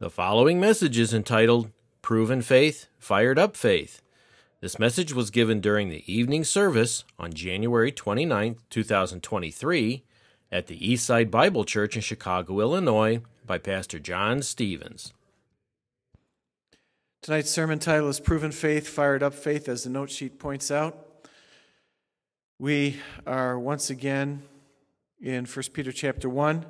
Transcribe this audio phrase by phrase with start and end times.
[0.00, 4.00] The following message is entitled Proven Faith, Fired Up Faith.
[4.62, 10.02] This message was given during the evening service on January 29, 2023,
[10.50, 15.12] at the Eastside Bible Church in Chicago, Illinois, by Pastor John Stevens.
[17.20, 21.28] Tonight's sermon title is Proven Faith, Fired Up Faith, as the note sheet points out.
[22.58, 22.96] We
[23.26, 24.44] are once again
[25.20, 26.64] in 1 Peter chapter 1,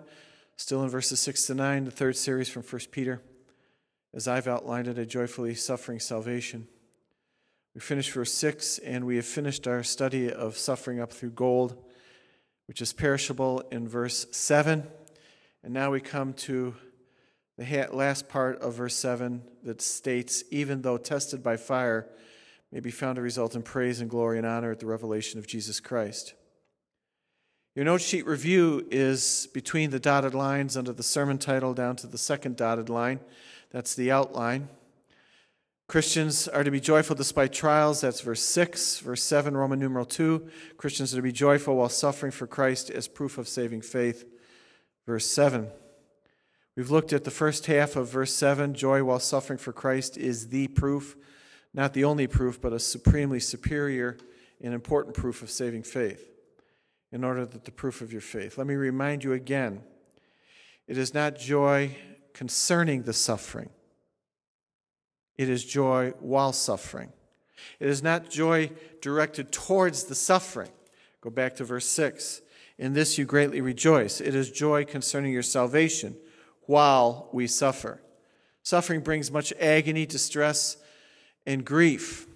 [0.60, 3.22] still in verses 6 to 9, the third series from 1 Peter.
[4.12, 6.68] As I've outlined it, a joyfully suffering salvation.
[7.74, 11.82] We finished verse 6, and we have finished our study of suffering up through gold,
[12.66, 14.86] which is perishable, in verse 7.
[15.64, 16.74] And now we come to
[17.56, 22.06] the last part of verse 7 that states, Even though tested by fire,
[22.70, 25.46] may be found to result in praise and glory and honor at the revelation of
[25.46, 26.34] Jesus Christ.
[27.76, 32.08] Your note sheet review is between the dotted lines under the sermon title down to
[32.08, 33.20] the second dotted line.
[33.70, 34.68] That's the outline.
[35.86, 38.00] Christians are to be joyful despite trials.
[38.00, 38.98] That's verse 6.
[39.00, 40.48] Verse 7, Roman numeral 2.
[40.78, 44.24] Christians are to be joyful while suffering for Christ as proof of saving faith.
[45.06, 45.68] Verse 7.
[46.76, 48.74] We've looked at the first half of verse 7.
[48.74, 51.16] Joy while suffering for Christ is the proof,
[51.72, 54.16] not the only proof, but a supremely superior
[54.60, 56.29] and important proof of saving faith,
[57.12, 58.56] in order that the proof of your faith.
[58.56, 59.82] Let me remind you again
[60.86, 61.96] it is not joy
[62.32, 63.70] concerning the suffering,
[65.36, 67.12] it is joy while suffering.
[67.78, 68.70] It is not joy
[69.02, 70.70] directed towards the suffering.
[71.20, 72.40] Go back to verse 6.
[72.78, 74.20] In this you greatly rejoice.
[74.20, 76.16] It is joy concerning your salvation
[76.62, 78.00] while we suffer.
[78.62, 80.76] Suffering brings much agony, distress,
[81.46, 82.26] and grief.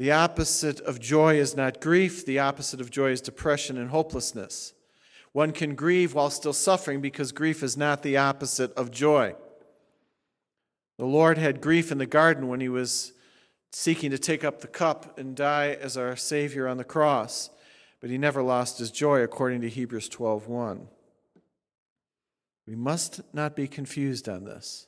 [0.00, 4.72] The opposite of joy is not grief, the opposite of joy is depression and hopelessness.
[5.32, 9.34] One can grieve while still suffering because grief is not the opposite of joy.
[10.96, 13.12] The Lord had grief in the garden when he was
[13.72, 17.50] seeking to take up the cup and die as our Savior on the cross,
[18.00, 20.88] but he never lost his joy according to Hebrews 12:1.
[22.66, 24.86] We must not be confused on this.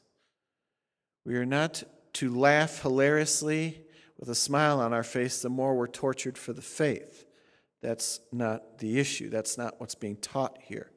[1.27, 1.83] We are not
[2.15, 3.89] to laugh hilariously
[4.23, 7.27] with a smile on our face the more we're tortured for the faith.
[7.81, 9.29] That's not the issue.
[9.29, 10.93] That's not what's being taught here.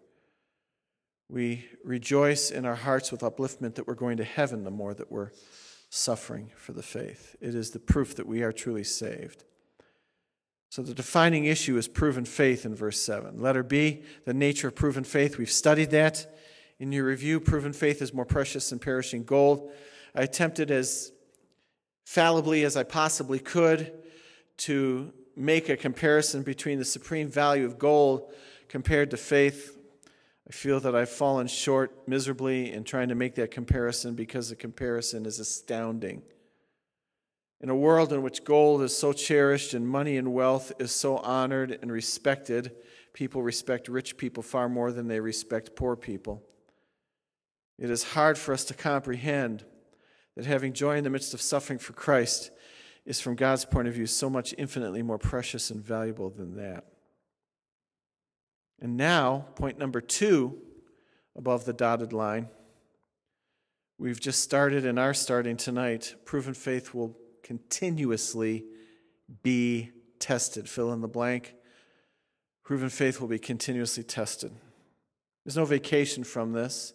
[1.28, 5.12] We rejoice in our hearts with upliftment that we're going to heaven the more that
[5.12, 5.32] we're
[5.90, 7.36] suffering for the faith.
[7.42, 9.44] It is the proof that we are truly saved.
[10.70, 13.42] So the defining issue is proven faith in verse 7.
[13.42, 15.40] Letter B, the nature of proven faith.
[15.40, 16.32] We've studied that.
[16.78, 19.72] In your review, proven faith is more precious than perishing gold.
[20.14, 21.12] I attempted as
[22.06, 23.92] fallibly as I possibly could
[24.58, 28.32] to make a comparison between the supreme value of gold
[28.70, 29.78] compared to faith.
[30.48, 34.56] I feel that I've fallen short miserably in trying to make that comparison because the
[34.56, 36.22] comparison is astounding.
[37.60, 41.18] In a world in which gold is so cherished and money and wealth is so
[41.18, 42.72] honored and respected,
[43.14, 46.44] people respect rich people far more than they respect poor people.
[47.80, 49.66] It is hard for us to comprehend
[50.36, 52.52] that having joy in the midst of suffering for Christ
[53.06, 56.86] is, from God's point of view, so much infinitely more precious and valuable than that.
[58.82, 60.58] And now, point number two
[61.36, 62.50] above the dotted line.
[63.98, 66.16] We've just started and are starting tonight.
[66.26, 68.66] Proven faith will continuously
[69.44, 70.68] be tested.
[70.68, 71.54] Fill in the blank.
[72.64, 74.52] Proven faith will be continuously tested.
[75.46, 76.94] There's no vacation from this.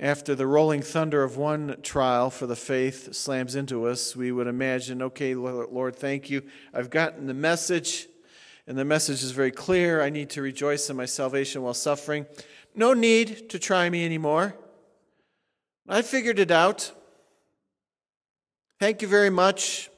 [0.00, 4.48] After the rolling thunder of one trial for the faith slams into us, we would
[4.48, 6.42] imagine, okay, Lord, thank you.
[6.72, 8.08] I've gotten the message,
[8.66, 10.02] and the message is very clear.
[10.02, 12.26] I need to rejoice in my salvation while suffering.
[12.74, 14.56] No need to try me anymore.
[15.88, 16.90] I figured it out.
[18.80, 19.90] Thank you very much.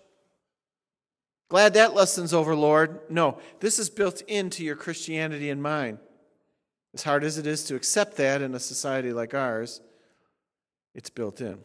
[1.48, 3.00] Glad that lesson's over, Lord.
[3.08, 6.00] No, this is built into your Christianity and mine.
[6.96, 9.82] As hard as it is to accept that in a society like ours,
[10.94, 11.58] it's built in.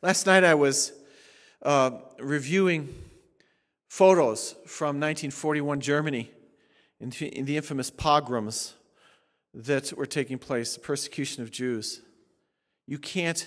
[0.00, 0.94] Last night I was
[1.62, 2.88] uh, reviewing
[3.86, 6.30] photos from 1941 Germany
[7.00, 8.72] in, in the infamous pogroms
[9.52, 12.00] that were taking place, the persecution of Jews.
[12.86, 13.46] You can't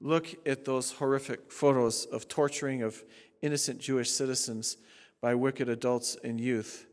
[0.00, 3.04] look at those horrific photos of torturing of
[3.42, 4.76] innocent Jewish citizens
[5.22, 6.88] by wicked adults and youth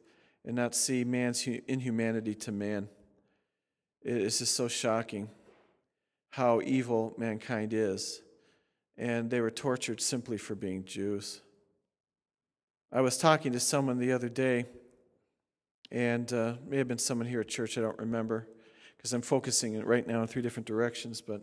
[0.47, 2.87] and not see man's inhumanity to man.
[4.01, 5.29] It is just so shocking
[6.29, 8.21] how evil mankind is.
[8.97, 11.41] And they were tortured simply for being Jews.
[12.93, 14.67] I was talking to someone the other day,
[15.91, 18.47] and uh, may have been someone here at church, I don't remember,
[18.95, 21.41] because I'm focusing right now in three different directions, but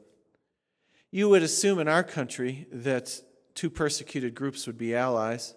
[1.11, 3.21] you would assume in our country that
[3.55, 5.55] two persecuted groups would be allies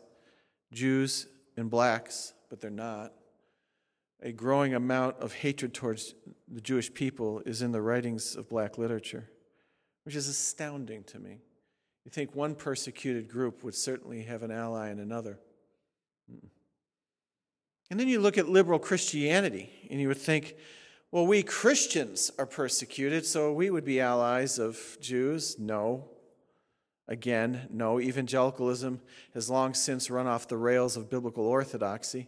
[0.74, 3.14] Jews and blacks, but they're not.
[4.22, 6.16] A growing amount of hatred towards
[6.48, 9.30] the Jewish people is in the writings of black literature,
[10.04, 11.40] which is astounding to me.
[12.04, 15.40] You think one persecuted group would certainly have an ally in another.
[17.90, 20.56] And then you look at liberal Christianity, and you would think,
[21.12, 25.58] well, we Christians are persecuted, so we would be allies of Jews.
[25.60, 26.10] No.
[27.08, 28.00] Again, no.
[28.00, 29.00] Evangelicalism
[29.34, 32.28] has long since run off the rails of biblical orthodoxy.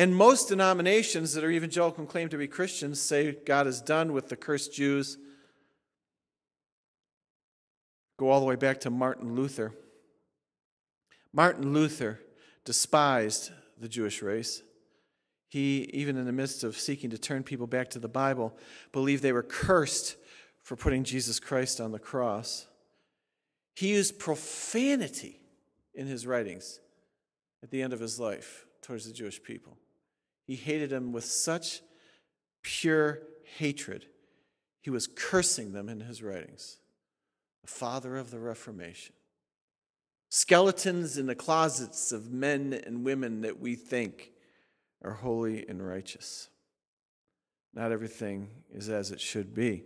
[0.00, 4.14] And most denominations that are evangelical and claim to be Christians say God is done
[4.14, 5.18] with the cursed Jews.
[8.16, 9.74] Go all the way back to Martin Luther.
[11.34, 12.18] Martin Luther
[12.64, 14.62] despised the Jewish race.
[15.50, 18.56] He, even in the midst of seeking to turn people back to the Bible,
[18.92, 20.16] believed they were cursed
[20.62, 22.66] for putting Jesus Christ on the cross.
[23.74, 25.42] He used profanity
[25.92, 26.80] in his writings
[27.62, 29.76] at the end of his life towards the Jewish people.
[30.50, 31.80] He hated them with such
[32.64, 33.20] pure
[33.56, 34.06] hatred,
[34.80, 36.78] he was cursing them in his writings.
[37.62, 39.14] The father of the Reformation.
[40.28, 44.32] Skeletons in the closets of men and women that we think
[45.04, 46.48] are holy and righteous.
[47.72, 49.84] Not everything is as it should be.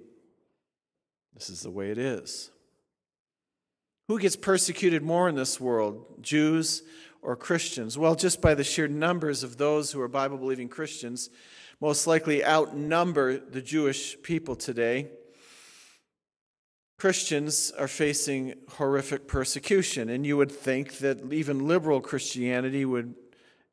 [1.34, 2.50] This is the way it is.
[4.08, 6.82] Who gets persecuted more in this world, Jews
[7.24, 7.98] or Christians?
[7.98, 11.30] Well, just by the sheer numbers of those who are Bible believing Christians,
[11.80, 15.08] most likely outnumber the Jewish people today.
[16.98, 23.14] Christians are facing horrific persecution, and you would think that even liberal Christianity would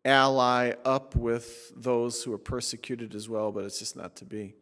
[0.03, 4.55] ally up with those who are persecuted as well, but it's just not to be.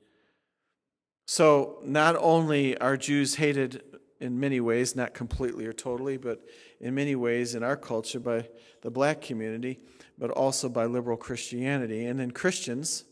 [1.26, 3.84] So, not only are Jews hated
[4.20, 6.42] in many ways, not completely or totally, but
[6.80, 8.48] in many ways in our culture by
[8.82, 9.80] the black community,
[10.18, 12.06] but also by liberal Christianity.
[12.06, 13.06] And then Christians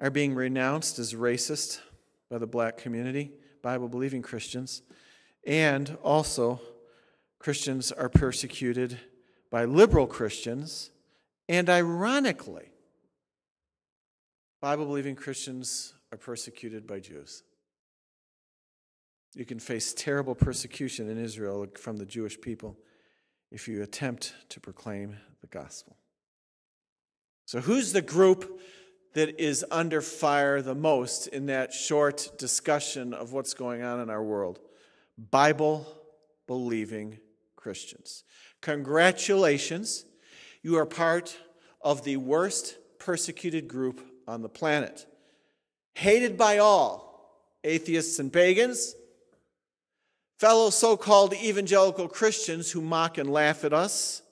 [0.00, 1.80] are being renounced as racist
[2.30, 3.32] by the black community,
[3.62, 4.82] Bible believing Christians.
[5.46, 6.60] And also,
[7.38, 8.98] Christians are persecuted
[9.50, 10.90] by liberal Christians.
[11.48, 12.70] And ironically,
[14.60, 17.42] Bible believing Christians are persecuted by Jews.
[19.36, 22.78] You can face terrible persecution in Israel from the Jewish people
[23.52, 25.98] if you attempt to proclaim the gospel.
[27.44, 28.60] So, who's the group
[29.12, 34.08] that is under fire the most in that short discussion of what's going on in
[34.08, 34.58] our world?
[35.18, 35.86] Bible
[36.46, 37.18] believing
[37.56, 38.24] Christians.
[38.62, 40.06] Congratulations,
[40.62, 41.36] you are part
[41.82, 45.06] of the worst persecuted group on the planet.
[45.92, 48.94] Hated by all atheists and pagans
[50.38, 54.22] fellow so called evangelical Christians who mock and laugh at us,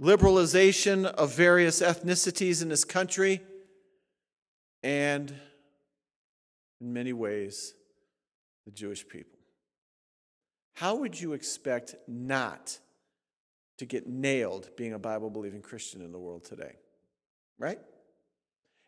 [0.00, 3.40] liberalization of various ethnicities in this country,
[4.82, 5.34] and
[6.80, 7.74] in many ways,
[8.64, 9.38] the Jewish people.
[10.74, 12.78] How would you expect not
[13.78, 16.76] to get nailed being a Bible believing Christian in the world today?
[17.58, 17.78] Right?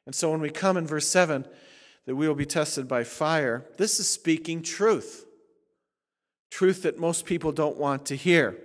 [0.06, 1.46] And so when we come in verse 7,
[2.06, 5.26] that we will be tested by fire, this is speaking truth.
[6.50, 8.58] Truth that most people don't want to hear.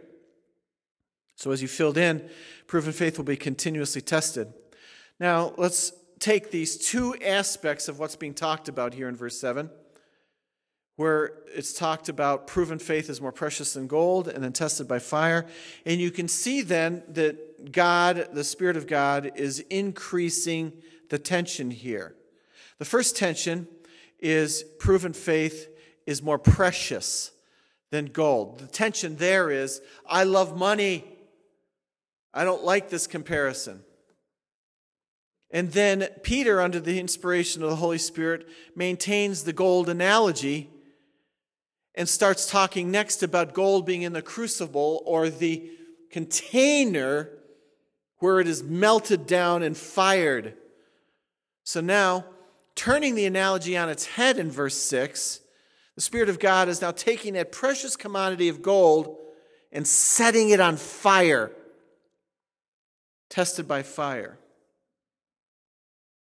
[1.35, 2.27] So, as you filled in,
[2.65, 4.51] proven faith will be continuously tested.
[5.19, 9.69] Now, let's take these two aspects of what's being talked about here in verse 7,
[10.95, 14.97] where it's talked about proven faith is more precious than gold and then tested by
[14.97, 15.45] fire.
[15.85, 20.73] And you can see then that God, the Spirit of God, is increasing
[21.09, 22.15] the tension here.
[22.79, 23.67] The first tension
[24.19, 25.69] is proven faith
[26.05, 27.31] is more precious
[27.91, 28.59] than gold.
[28.59, 31.05] The tension there is I love money.
[32.33, 33.83] I don't like this comparison.
[35.49, 40.69] And then Peter, under the inspiration of the Holy Spirit, maintains the gold analogy
[41.95, 45.71] and starts talking next about gold being in the crucible or the
[46.11, 47.29] container
[48.19, 50.53] where it is melted down and fired.
[51.63, 52.25] So now
[52.77, 55.41] turning the analogy on its head in verse 6,
[55.95, 59.17] the Spirit of God is now taking that precious commodity of gold
[59.71, 61.51] and setting it on fire,
[63.29, 64.37] tested by fire.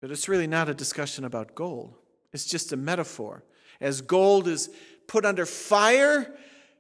[0.01, 1.96] But it's really not a discussion about gold,
[2.34, 3.43] it's just a metaphor.
[3.79, 4.70] As gold is
[5.08, 6.31] put under fire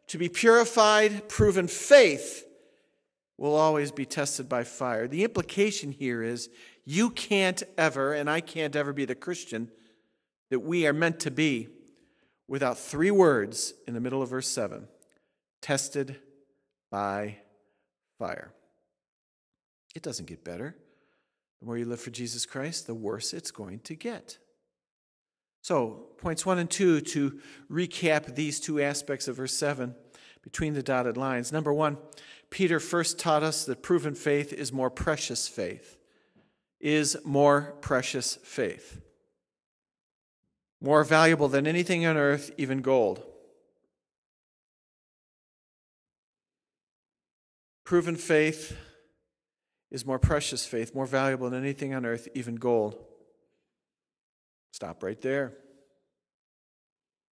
[0.07, 2.45] to be purified, proven faith
[3.37, 5.07] will always be tested by fire.
[5.07, 6.49] The implication here is
[6.85, 9.69] You can't ever, and I can't ever be the Christian
[10.49, 11.69] that we are meant to be
[12.47, 14.87] without three words in the middle of verse 7
[15.61, 16.19] tested
[16.89, 17.37] by
[18.17, 18.51] fire.
[19.95, 20.75] It doesn't get better.
[21.59, 24.37] The more you live for Jesus Christ, the worse it's going to get.
[25.61, 29.93] So, points one and two to recap these two aspects of verse 7
[30.41, 31.51] between the dotted lines.
[31.51, 31.97] Number one,
[32.49, 35.97] Peter first taught us that proven faith is more precious faith,
[36.81, 38.99] is more precious faith,
[40.81, 43.23] more valuable than anything on earth, even gold.
[47.85, 48.75] Proven faith
[49.91, 52.97] is more precious faith, more valuable than anything on earth, even gold.
[54.71, 55.47] Stop right there.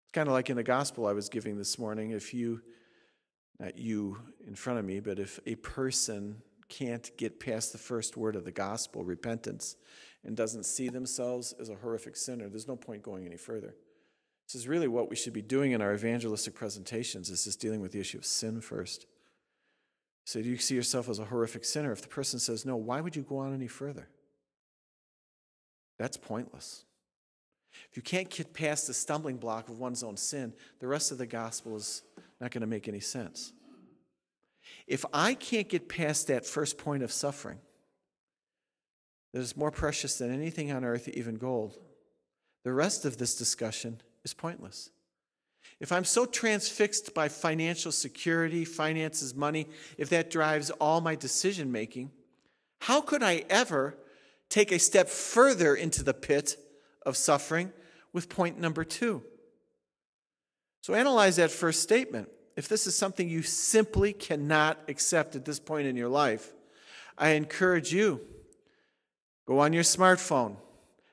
[0.04, 2.10] It's kind of like in the gospel I was giving this morning.
[2.12, 2.62] If you,
[3.60, 8.16] not you in front of me, but if a person can't get past the first
[8.16, 9.76] word of the gospel, repentance,
[10.24, 13.74] and doesn't see themselves as a horrific sinner, there's no point going any further.
[14.46, 17.80] This is really what we should be doing in our evangelistic presentations, is just dealing
[17.80, 19.06] with the issue of sin first.
[20.24, 21.92] So, do you see yourself as a horrific sinner?
[21.92, 24.08] If the person says no, why would you go on any further?
[25.98, 26.84] That's pointless.
[27.90, 31.18] If you can't get past the stumbling block of one's own sin, the rest of
[31.18, 32.02] the gospel is
[32.40, 33.52] not going to make any sense.
[34.86, 37.58] If I can't get past that first point of suffering,
[39.32, 41.78] that is more precious than anything on earth, even gold,
[42.64, 44.90] the rest of this discussion is pointless.
[45.80, 51.70] If I'm so transfixed by financial security, finances, money, if that drives all my decision
[51.70, 52.12] making,
[52.80, 53.96] how could I ever
[54.48, 56.56] take a step further into the pit
[57.04, 57.72] of suffering
[58.12, 59.22] with point number two?
[60.82, 62.28] So analyze that first statement.
[62.56, 66.52] If this is something you simply cannot accept at this point in your life,
[67.18, 68.20] I encourage you
[69.46, 70.56] go on your smartphone,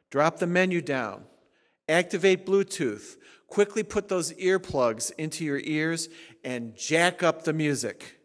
[0.09, 1.23] drop the menu down,
[1.87, 6.09] activate Bluetooth, quickly put those earplugs into your ears
[6.43, 8.19] and jack up the music.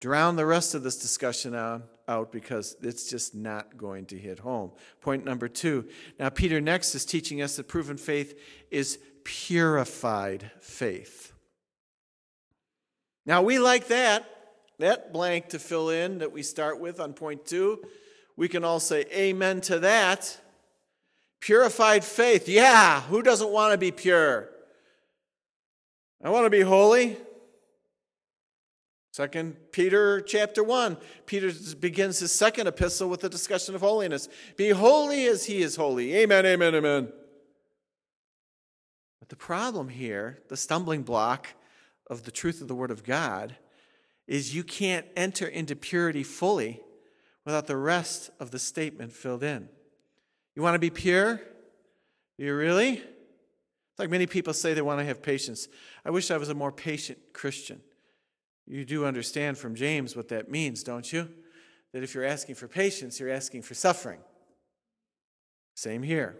[0.00, 4.72] Drown the rest of this discussion out, because it's just not going to hit home.
[5.00, 5.86] Point number two.
[6.18, 8.38] Now, Peter next is teaching us that proven faith
[8.70, 11.32] is purified faith.
[13.28, 14.24] Now, we like that,
[14.78, 17.84] that blank to fill in that we start with on point two.
[18.38, 20.40] We can all say amen to that.
[21.38, 22.48] Purified faith.
[22.48, 24.48] Yeah, who doesn't want to be pure?
[26.24, 27.18] I want to be holy.
[29.12, 30.96] Second Peter chapter 1.
[31.26, 34.26] Peter begins his second epistle with a discussion of holiness.
[34.56, 36.16] Be holy as he is holy.
[36.16, 37.12] Amen, amen, amen.
[39.20, 41.48] But the problem here, the stumbling block
[42.08, 43.56] of the truth of the Word of God,
[44.26, 46.80] is you can't enter into purity fully
[47.44, 49.68] without the rest of the statement filled in.
[50.54, 51.36] You want to be pure?
[52.38, 52.94] Do you really?
[52.98, 55.66] It's like many people say they want to have patience.
[56.04, 57.80] I wish I was a more patient Christian.
[58.66, 61.28] You do understand from James what that means, don't you?
[61.92, 64.20] That if you're asking for patience, you're asking for suffering.
[65.74, 66.36] Same here.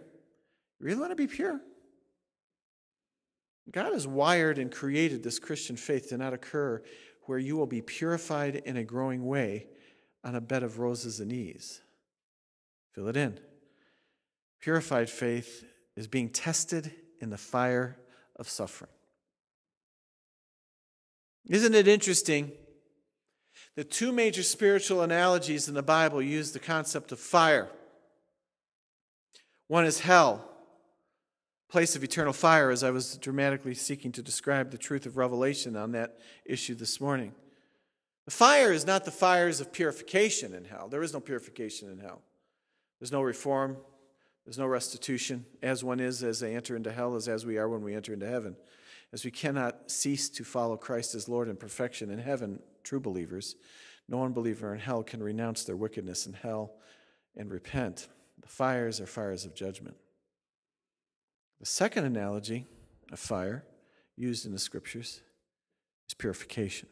[0.79, 1.59] You really want to be pure?
[3.71, 6.81] God has wired and created this Christian faith to not occur
[7.25, 9.67] where you will be purified in a growing way
[10.23, 11.81] on a bed of roses and ease.
[12.93, 13.39] Fill it in.
[14.59, 15.63] Purified faith
[15.95, 17.97] is being tested in the fire
[18.35, 18.91] of suffering.
[21.47, 22.51] Isn't it interesting?
[23.75, 27.69] The two major spiritual analogies in the Bible use the concept of fire.
[29.67, 30.48] One is hell,
[31.69, 35.75] place of eternal fire, as I was dramatically seeking to describe the truth of Revelation
[35.75, 37.33] on that issue this morning.
[38.25, 40.87] The fire is not the fires of purification in hell.
[40.87, 42.21] There is no purification in hell.
[42.99, 43.77] There's no reform,
[44.45, 45.45] there's no restitution.
[45.61, 48.13] As one is as they enter into hell, is as we are when we enter
[48.13, 48.55] into heaven.
[49.13, 53.55] As we cannot cease to follow Christ as Lord in perfection in heaven, true believers,
[54.07, 56.73] no unbeliever in hell can renounce their wickedness in hell
[57.35, 58.07] and repent.
[58.41, 59.95] The fires are fires of judgment.
[61.59, 62.67] The second analogy
[63.11, 63.65] of fire
[64.15, 65.21] used in the scriptures
[66.07, 66.87] is purification,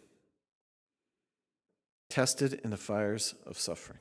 [2.10, 4.00] tested in the fires of suffering.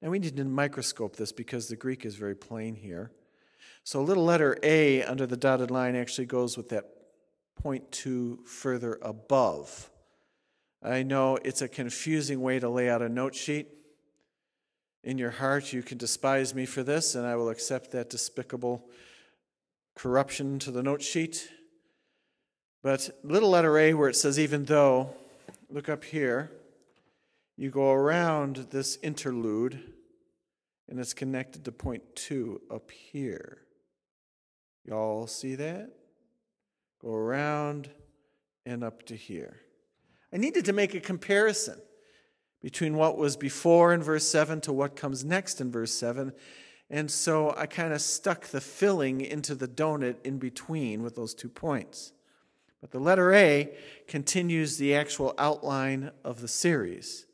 [0.00, 3.10] Now we need to microscope this because the Greek is very plain here.
[3.82, 6.84] So a little letter A under the dotted line actually goes with that
[7.60, 9.90] point two further above.
[10.82, 13.68] I know it's a confusing way to lay out a note sheet.
[15.02, 18.88] In your heart, you can despise me for this, and I will accept that despicable
[19.94, 21.48] corruption to the note sheet.
[22.82, 25.14] But little letter A, where it says, even though,
[25.70, 26.50] look up here,
[27.56, 29.80] you go around this interlude
[30.88, 33.58] and it's connected to point two up here.
[34.84, 35.90] Y'all see that?
[37.00, 37.88] Go around
[38.66, 39.60] and up to here.
[40.32, 41.80] I needed to make a comparison
[42.60, 46.32] between what was before in verse 7 to what comes next in verse 7.
[46.94, 51.34] And so I kind of stuck the filling into the donut in between with those
[51.34, 52.12] two points.
[52.80, 57.26] But the letter A continues the actual outline of the series,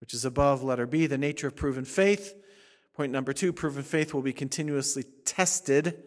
[0.00, 2.36] which is above letter B, the nature of proven faith.
[2.94, 6.00] Point number two proven faith will be continuously tested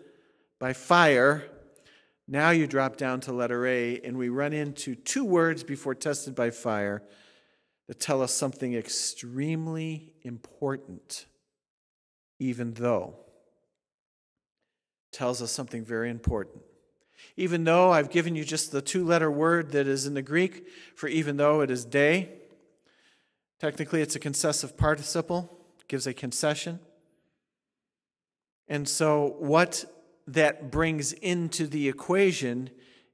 [0.57, 1.43] by fire.
[2.29, 6.33] Now you drop down to letter A, and we run into two words before tested
[6.33, 7.03] by fire
[7.89, 11.25] that tell us something extremely important,
[12.39, 13.15] even though.
[15.11, 16.61] Tells us something very important.
[17.37, 20.67] Even though I've given you just the two letter word that is in the Greek
[20.95, 22.29] for even though it is day,
[23.59, 26.79] technically it's a concessive participle, gives a concession.
[28.67, 29.85] And so, what
[30.27, 32.69] that brings into the equation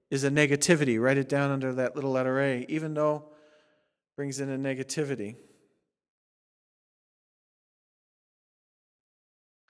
[0.10, 1.02] is a negativity.
[1.02, 3.26] Write it down under that little letter A, even though
[4.16, 5.36] brings in a negativity.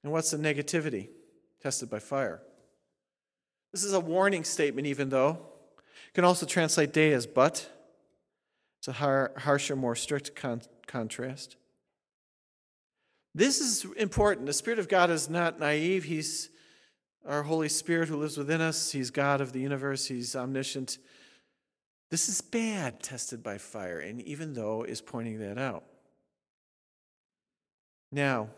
[0.04, 1.10] And what's the negativity?
[1.62, 2.42] Tested by fire.
[3.72, 5.30] This is a warning statement, even though.
[5.30, 7.70] You can also translate day as but.
[8.80, 11.56] It's a har- harsher, more strict con- contrast.
[13.34, 14.48] This is important.
[14.48, 16.04] The Spirit of God is not naive.
[16.04, 16.50] He's
[17.26, 18.92] our Holy Spirit who lives within us.
[18.92, 20.08] He's God of the universe.
[20.08, 20.98] He's omniscient.
[22.10, 25.86] This is bad, tested by fire, and even though is pointing that out.
[28.12, 28.50] Now,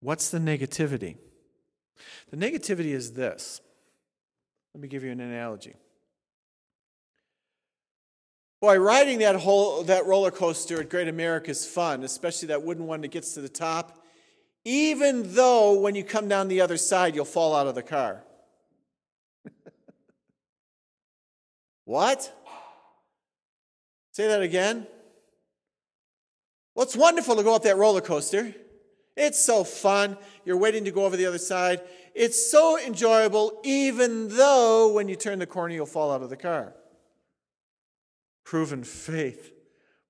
[0.00, 1.16] what's the negativity?
[2.30, 3.60] The negativity is this
[4.74, 5.74] let me give you an analogy.
[8.60, 12.86] Boy, riding that whole that roller coaster at Great America is fun, especially that wooden
[12.86, 14.04] one that gets to the top.
[14.64, 18.22] Even though when you come down the other side, you'll fall out of the car.
[21.86, 22.30] what?
[24.12, 24.86] Say that again.
[26.74, 28.54] Well, it's wonderful to go up that roller coaster.
[29.20, 30.16] It's so fun.
[30.46, 31.82] You're waiting to go over the other side.
[32.14, 36.36] It's so enjoyable, even though when you turn the corner, you'll fall out of the
[36.38, 36.72] car.
[38.44, 39.52] Proven faith,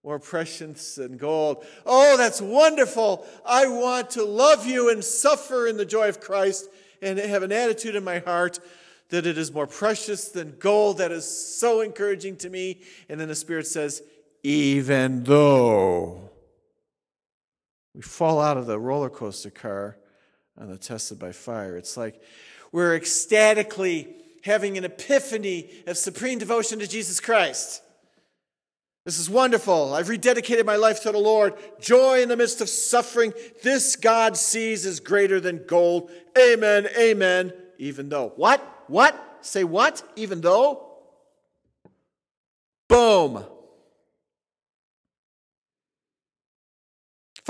[0.05, 1.65] more precious than gold.
[1.85, 3.27] Oh, that's wonderful.
[3.45, 6.69] I want to love you and suffer in the joy of Christ
[7.03, 8.61] and have an attitude in my heart
[9.09, 10.99] that it is more precious than gold.
[10.99, 12.81] That is so encouraging to me.
[13.09, 14.03] And then the Spirit says,
[14.45, 16.30] even though
[17.95, 19.97] we fall out of the roller coaster car
[20.57, 21.77] on the tested by fire.
[21.77, 22.21] It's like
[22.73, 27.83] we're ecstatically having an epiphany of supreme devotion to Jesus Christ.
[29.05, 29.95] This is wonderful.
[29.95, 31.55] I've rededicated my life to the Lord.
[31.81, 33.33] Joy in the midst of suffering.
[33.63, 36.11] This God sees is greater than gold.
[36.39, 36.87] Amen.
[36.99, 37.53] Amen.
[37.79, 38.33] Even though.
[38.37, 38.61] What?
[38.89, 39.39] What?
[39.41, 40.03] Say what?
[40.17, 40.87] Even though?
[42.89, 43.45] Boom.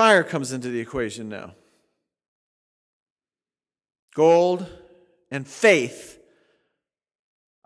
[0.00, 1.52] Fire comes into the equation now.
[4.14, 4.66] Gold
[5.30, 6.18] and faith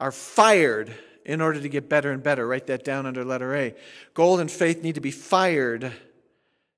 [0.01, 0.93] are fired
[1.25, 2.45] in order to get better and better.
[2.45, 3.77] Write that down under letter A.
[4.15, 5.93] Gold and faith need to be fired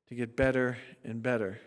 [0.09, 1.59] to get better and better.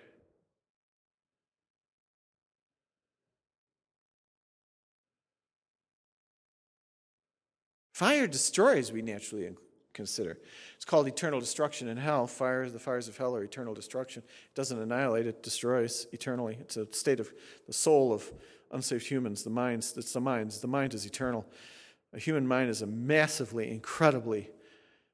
[7.93, 9.47] Fire destroys, we naturally
[9.93, 10.37] consider.
[10.75, 12.27] It's called eternal destruction in hell.
[12.27, 14.23] Fires, the fires of hell are eternal destruction.
[14.25, 16.57] It doesn't annihilate, it destroys eternally.
[16.61, 17.31] It's a state of
[17.67, 18.31] the soul of
[18.71, 20.59] unsaved humans, the minds, it's the minds.
[20.59, 21.45] The mind is eternal.
[22.13, 24.49] A human mind is a massively, incredibly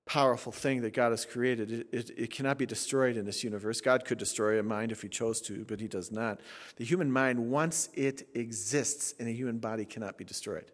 [0.06, 1.72] powerful thing that God has created.
[1.72, 3.82] It, it, it, cannot be destroyed in this universe.
[3.82, 6.40] God could destroy a mind if he chose to, but he does not.
[6.78, 10.72] The human mind, once it exists in a human body, cannot be destroyed.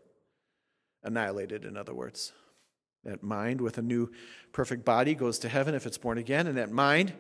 [1.04, 2.34] Annihilated, in other words.
[3.04, 4.12] That mind with a new
[4.52, 7.14] perfect body goes to heaven if it's born again, and that mind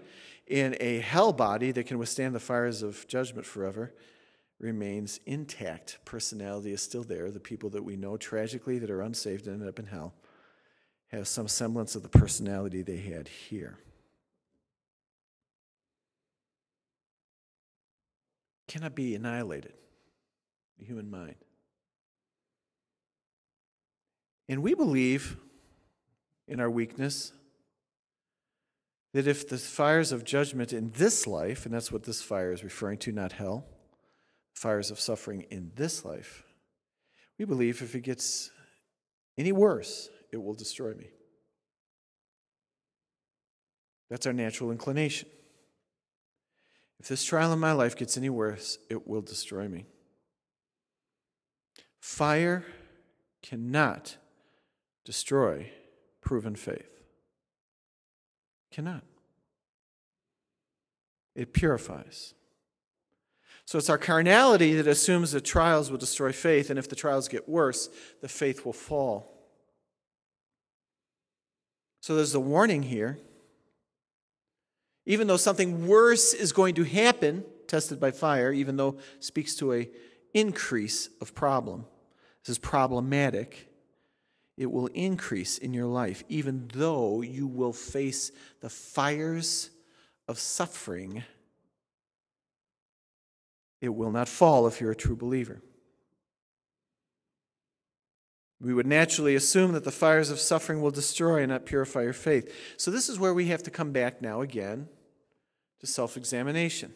[0.47, 3.93] in a hell body that can withstand the fires of judgment forever
[4.59, 5.97] remains intact.
[6.05, 7.31] Personality is still there.
[7.31, 10.13] The people that we know tragically that are unsaved and end up in hell
[11.07, 13.79] have some semblance of the personality they had here.
[18.67, 19.73] Cannot be annihilated,
[20.79, 21.35] the human mind.
[24.47, 25.37] And we believe
[26.51, 27.31] in our weakness.
[29.13, 32.63] That if the fires of judgment in this life, and that's what this fire is
[32.63, 33.65] referring to, not hell,
[34.53, 36.43] fires of suffering in this life,
[37.39, 38.51] we believe if it gets
[39.37, 41.07] any worse, it will destroy me.
[44.09, 45.29] That's our natural inclination.
[46.99, 49.85] If this trial in my life gets any worse, it will destroy me.
[51.99, 52.63] Fire
[53.41, 54.17] cannot
[55.03, 55.71] destroy
[56.21, 57.01] proven faith.
[58.71, 59.03] Cannot.
[61.35, 62.33] It purifies.
[63.65, 67.27] So it's our carnality that assumes that trials will destroy faith, and if the trials
[67.27, 67.89] get worse,
[68.21, 69.31] the faith will fall.
[72.01, 73.19] So there's a warning here.
[75.05, 79.73] Even though something worse is going to happen, tested by fire, even though speaks to
[79.73, 79.89] a
[80.33, 81.85] increase of problem.
[82.43, 83.70] This is problematic.
[84.57, 89.69] It will increase in your life, even though you will face the fires
[90.27, 91.23] of suffering.
[93.79, 95.61] It will not fall if you're a true believer.
[98.59, 102.13] We would naturally assume that the fires of suffering will destroy and not purify your
[102.13, 102.53] faith.
[102.77, 104.87] So, this is where we have to come back now again
[105.79, 106.93] to self examination.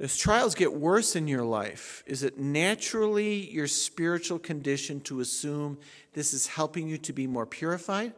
[0.00, 5.76] As trials get worse in your life, is it naturally your spiritual condition to assume
[6.14, 8.14] this is helping you to be more purified?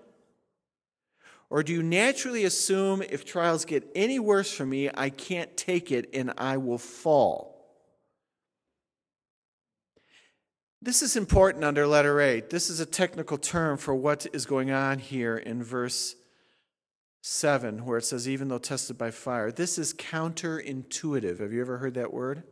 [1.50, 5.90] Or do you naturally assume if trials get any worse for me, I can't take
[5.90, 7.52] it and I will fall?
[10.80, 12.42] This is important under letter A.
[12.42, 16.14] This is a technical term for what is going on here in verse
[17.22, 19.52] 7, where it says, even though tested by fire.
[19.52, 21.38] This is counterintuitive.
[21.38, 22.42] Have you ever heard that word?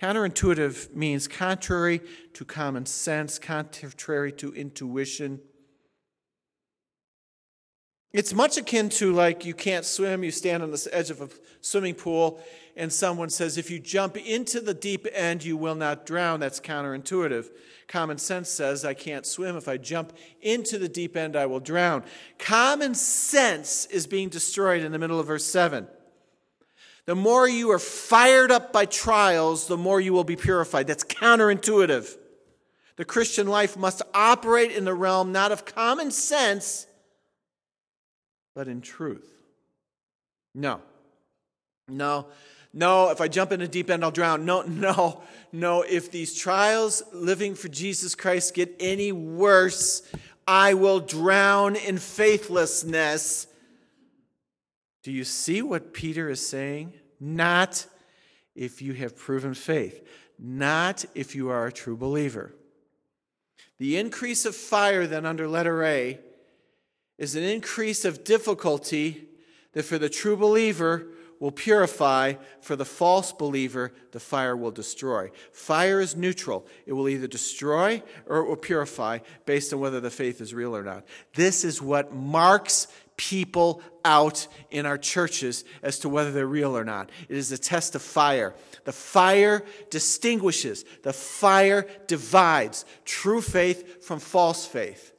[0.00, 2.00] Counterintuitive means contrary
[2.32, 5.40] to common sense, contrary to intuition.
[8.12, 11.28] It's much akin to like you can't swim, you stand on the edge of a
[11.60, 12.40] swimming pool,
[12.76, 16.40] and someone says, if you jump into the deep end, you will not drown.
[16.40, 17.48] That's counterintuitive.
[17.86, 19.56] Common sense says, I can't swim.
[19.56, 22.02] If I jump into the deep end, I will drown.
[22.38, 25.86] Common sense is being destroyed in the middle of verse 7.
[27.06, 30.86] The more you are fired up by trials, the more you will be purified.
[30.86, 32.16] That's counterintuitive.
[32.96, 36.86] The Christian life must operate in the realm not of common sense
[38.54, 39.30] but in truth.
[40.54, 40.80] No.
[41.88, 42.26] No.
[42.72, 44.44] No, if I jump in a deep end, I'll drown.
[44.44, 45.82] No, no, no.
[45.82, 50.02] If these trials living for Jesus Christ get any worse,
[50.46, 53.46] I will drown in faithlessness.
[55.02, 56.92] Do you see what Peter is saying?
[57.18, 57.86] Not
[58.54, 60.06] if you have proven faith,
[60.38, 62.54] not if you are a true believer.
[63.78, 66.18] The increase of fire, then, under letter A,
[67.20, 69.28] is an increase of difficulty
[69.72, 71.06] that for the true believer
[71.38, 75.30] will purify, for the false believer, the fire will destroy.
[75.52, 76.66] Fire is neutral.
[76.86, 80.74] It will either destroy or it will purify based on whether the faith is real
[80.74, 81.04] or not.
[81.34, 86.84] This is what marks people out in our churches as to whether they're real or
[86.84, 87.10] not.
[87.28, 88.54] It is a test of fire.
[88.84, 95.09] The fire distinguishes, the fire divides true faith from false faith.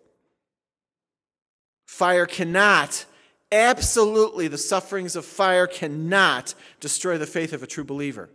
[2.01, 3.05] Fire cannot,
[3.51, 8.27] absolutely, the sufferings of fire cannot destroy the faith of a true believer.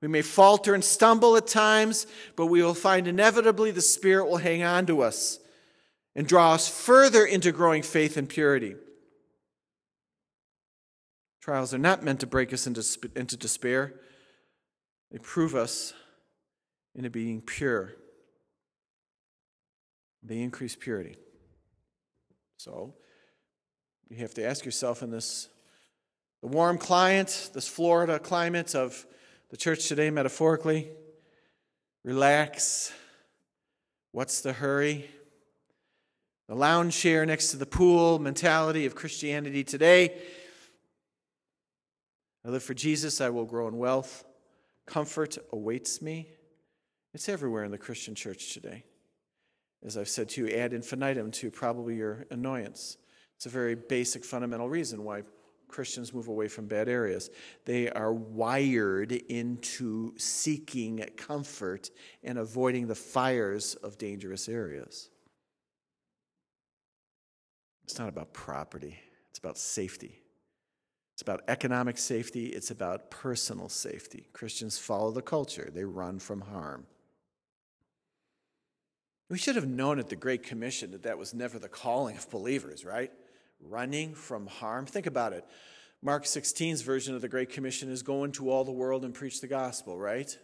[0.00, 4.38] We may falter and stumble at times, but we will find inevitably the Spirit will
[4.38, 5.38] hang on to us
[6.16, 8.74] and draw us further into growing faith and purity.
[11.42, 12.82] Trials are not meant to break us into,
[13.14, 13.92] into despair,
[15.12, 15.92] they prove us
[16.94, 17.92] into being pure.
[20.22, 21.16] They increase purity.
[22.58, 22.92] So
[24.10, 25.48] you have to ask yourself in this
[26.42, 29.06] the warm climate, this Florida climate of
[29.50, 30.90] the church today, metaphorically,
[32.04, 32.92] relax.
[34.10, 35.08] What's the hurry?
[36.48, 40.20] The lounge chair next to the pool mentality of Christianity today.
[42.44, 44.24] I live for Jesus, I will grow in wealth.
[44.86, 46.28] Comfort awaits me.
[47.14, 48.84] It's everywhere in the Christian church today
[49.84, 52.96] as I've said to you, ad infinitum to probably your annoyance.
[53.36, 55.22] It's a very basic, fundamental reason why
[55.68, 57.30] Christians move away from bad areas.
[57.64, 61.90] They are wired into seeking comfort
[62.24, 65.10] and avoiding the fires of dangerous areas.
[67.84, 68.98] It's not about property,
[69.30, 70.22] it's about safety.
[71.14, 74.28] It's about economic safety, it's about personal safety.
[74.32, 76.86] Christians follow the culture, they run from harm.
[79.30, 82.30] We should have known at the Great Commission that that was never the calling of
[82.30, 83.12] believers, right?
[83.60, 84.86] Running from harm.
[84.86, 85.44] Think about it.
[86.00, 89.40] Mark 16's version of the Great Commission is go into all the world and preach
[89.40, 90.38] the gospel, right?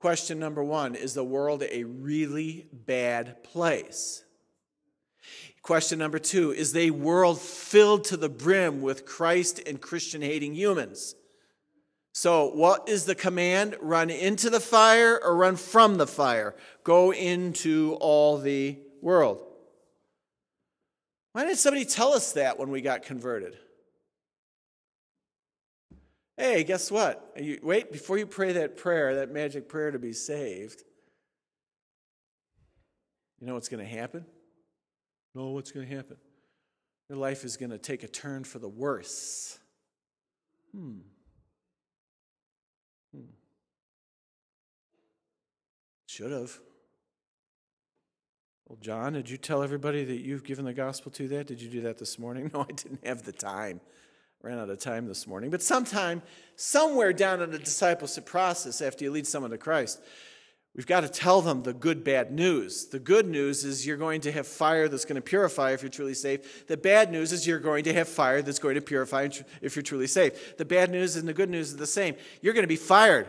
[0.00, 4.24] Question number one Is the world a really bad place?
[5.62, 10.54] Question number two is a world filled to the brim with Christ and Christian hating
[10.54, 11.14] humans.
[12.16, 13.76] So, what is the command?
[13.80, 16.54] Run into the fire or run from the fire?
[16.84, 19.44] Go into all the world.
[21.32, 23.58] Why didn't somebody tell us that when we got converted?
[26.36, 27.32] Hey, guess what?
[27.36, 30.84] You, wait, before you pray that prayer, that magic prayer to be saved,
[33.40, 34.24] you know what's going to happen?
[35.34, 36.16] No, what's going to happen?
[37.08, 39.58] Your life is going to take a turn for the worse.
[40.70, 40.92] Hmm.
[40.92, 41.13] hmm.
[46.14, 46.60] Should have.
[48.68, 51.48] Well, John, did you tell everybody that you've given the gospel to that?
[51.48, 52.52] Did you do that this morning?
[52.54, 53.80] No, I didn't have the time.
[54.40, 55.50] ran out of time this morning.
[55.50, 56.22] But sometime,
[56.54, 60.00] somewhere down in the discipleship process, after you lead someone to Christ,
[60.76, 62.86] We've got to tell them the good, bad news.
[62.86, 65.88] The good news is you're going to have fire that's going to purify if you're
[65.88, 66.46] truly saved.
[66.66, 69.28] The bad news is you're going to have fire that's going to purify
[69.62, 70.58] if you're truly saved.
[70.58, 72.16] The bad news and the good news are the same.
[72.42, 73.28] You're going to be fired.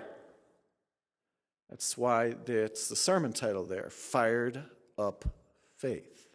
[1.69, 4.63] That's why it's the sermon title there Fired
[4.97, 5.25] Up
[5.77, 6.27] Faith.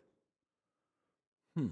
[1.57, 1.69] Hmm.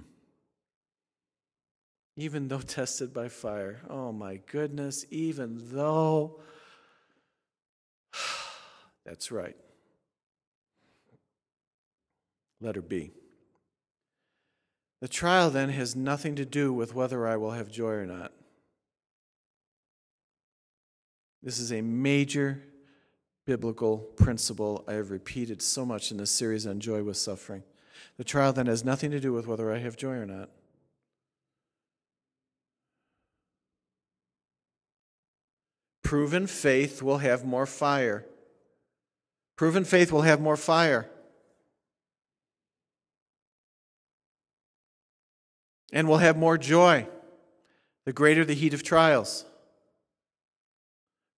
[2.16, 3.80] Even though tested by fire.
[3.88, 6.40] Oh my goodness, even though.
[9.04, 9.56] That's right.
[12.60, 13.12] Letter B.
[15.00, 18.32] The trial then has nothing to do with whether I will have joy or not.
[21.40, 22.64] This is a major
[23.48, 27.62] biblical principle I have repeated so much in this series on joy with suffering.
[28.18, 30.50] The trial then has nothing to do with whether I have joy or not.
[36.02, 38.26] Proven faith will have more fire.
[39.56, 41.08] Proven faith will have more fire.
[45.90, 47.08] And will have more joy
[48.04, 49.46] the greater the heat of trials.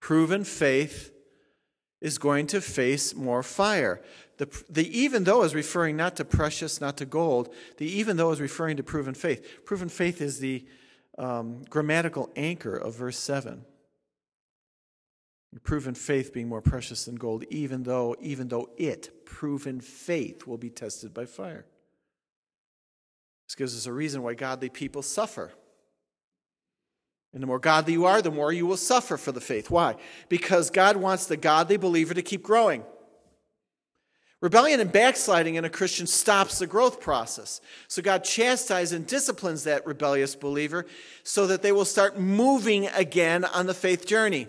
[0.01, 1.10] Proven faith
[2.01, 4.01] is going to face more fire.
[4.39, 7.53] The, the even though is referring not to precious, not to gold.
[7.77, 9.65] The even though is referring to proven faith.
[9.65, 10.65] Proven faith is the
[11.19, 13.65] um, grammatical anchor of verse 7.
[15.53, 20.47] Your proven faith being more precious than gold, even though, even though it, proven faith,
[20.47, 21.67] will be tested by fire.
[23.47, 25.51] This gives us a reason why godly people suffer.
[27.33, 29.71] And the more godly you are, the more you will suffer for the faith.
[29.71, 29.97] Why?
[30.29, 32.85] Because God wants the godly believer to keep growing.
[34.41, 37.61] Rebellion and backsliding in a Christian stops the growth process.
[37.89, 40.87] So God chastises and disciplines that rebellious believer
[41.23, 44.49] so that they will start moving again on the faith journey.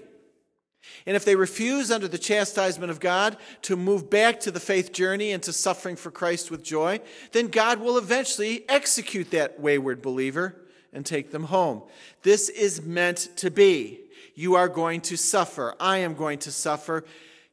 [1.06, 4.94] And if they refuse under the chastisement of God to move back to the faith
[4.94, 7.02] journey and to suffering for Christ with joy,
[7.34, 10.56] then God will eventually execute that wayward believer
[10.94, 11.84] and take them home.
[12.24, 14.00] This is meant to be.
[14.36, 15.76] You are going to suffer.
[15.80, 17.06] I am going to suffer.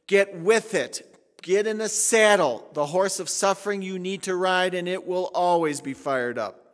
[0.07, 1.05] Get with it.
[1.41, 2.69] Get in the saddle.
[2.73, 6.69] The horse of suffering you need to ride, and it will always be fired up.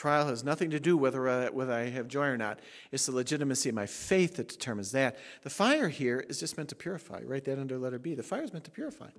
[0.00, 2.58] Trial has nothing to do whether I, whether I have joy or not.
[2.90, 5.18] It's the legitimacy of my faith that determines that.
[5.42, 7.20] The fire here is just meant to purify.
[7.22, 8.14] Write that under letter B.
[8.14, 9.10] The fire is meant to purify.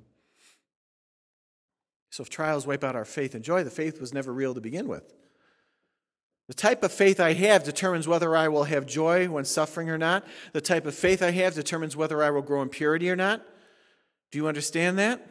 [2.11, 4.61] So if trials wipe out our faith and joy, the faith was never real to
[4.61, 5.13] begin with.
[6.49, 9.97] The type of faith I have determines whether I will have joy when suffering or
[9.97, 10.25] not.
[10.51, 13.41] The type of faith I have determines whether I will grow in purity or not.
[14.31, 15.25] Do you understand that?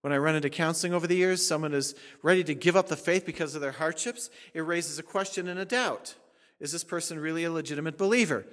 [0.00, 2.96] When I run into counseling over the years, someone is ready to give up the
[2.96, 4.30] faith because of their hardships.
[4.54, 6.14] It raises a question and a doubt.
[6.58, 8.46] Is this person really a legitimate believer?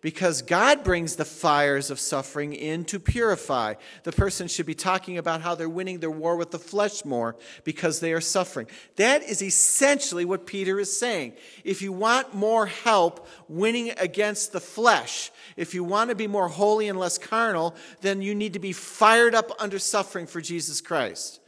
[0.00, 3.74] Because God brings the fires of suffering in to purify.
[4.04, 7.36] The person should be talking about how they're winning their war with the flesh more
[7.64, 8.66] because they are suffering.
[8.96, 11.34] That is essentially what Peter is saying.
[11.64, 16.48] If you want more help winning against the flesh, if you want to be more
[16.48, 20.80] holy and less carnal, then you need to be fired up under suffering for Jesus
[20.80, 21.39] Christ.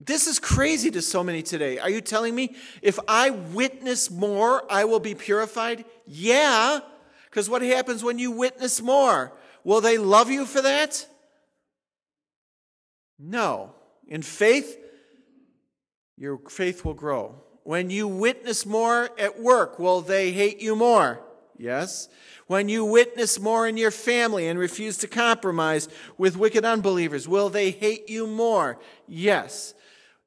[0.00, 1.78] This is crazy to so many today.
[1.78, 5.84] Are you telling me if I witness more, I will be purified?
[6.06, 6.80] Yeah,
[7.24, 9.32] because what happens when you witness more?
[9.64, 11.06] Will they love you for that?
[13.18, 13.74] No.
[14.06, 14.78] In faith,
[16.16, 17.42] your faith will grow.
[17.64, 21.20] When you witness more at work, will they hate you more?
[21.58, 22.08] Yes.
[22.46, 27.50] When you witness more in your family and refuse to compromise with wicked unbelievers, will
[27.50, 28.78] they hate you more?
[29.06, 29.74] Yes.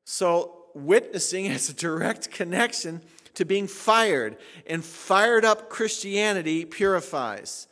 [0.04, 3.02] So, witnessing has a direct connection
[3.34, 4.38] to being fired,
[4.68, 7.68] and fired up Christianity purifies.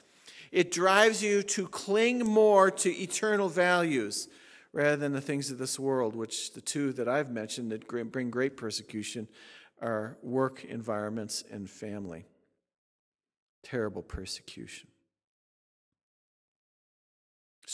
[0.52, 4.30] It drives you to cling more to eternal values
[4.72, 8.30] rather than the things of this world, which the two that I've mentioned that bring
[8.30, 9.28] great persecution
[9.82, 12.26] are work environments and family.
[13.63, 14.88] Terrible persecution.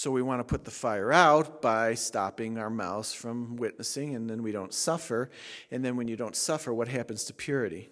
[0.05, 4.29] So we want to put the fire out by stopping our mouths from witnessing, and
[4.29, 5.31] then we don't suffer.
[5.71, 7.89] And then when you don't suffer, what happens to purity?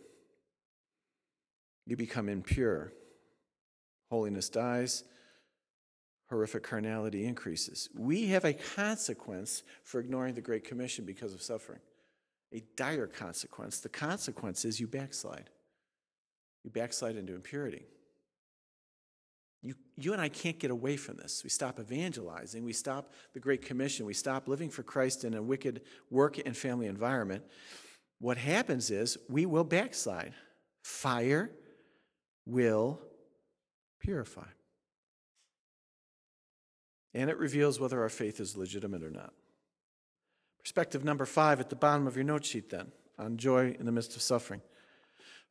[1.88, 2.94] You become impure.
[4.12, 5.06] Holiness dies,
[6.30, 7.90] horrific carnality increases.
[7.96, 11.80] We have a consequence for ignoring the Great Commission because of suffering,
[12.54, 13.80] a dire consequence.
[13.80, 15.50] The consequence is you backslide.
[16.64, 17.88] You backslide into impurity.
[19.64, 21.42] You, you and I can't get away from this.
[21.42, 22.66] We stop evangelizing.
[22.66, 24.06] We stop the Great Commission.
[24.06, 27.44] We stop living for Christ in a wicked work and family environment.
[28.20, 30.34] What happens is we will backslide.
[30.84, 31.50] Fire
[32.46, 33.00] will
[34.02, 34.48] purify.
[37.14, 39.34] And it reveals whether our faith is legitimate or not.
[40.60, 43.92] Perspective number five at the bottom of your note sheet, then, on joy in the
[43.92, 44.62] midst of suffering.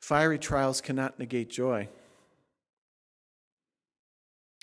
[0.00, 1.88] Fiery trials cannot negate joy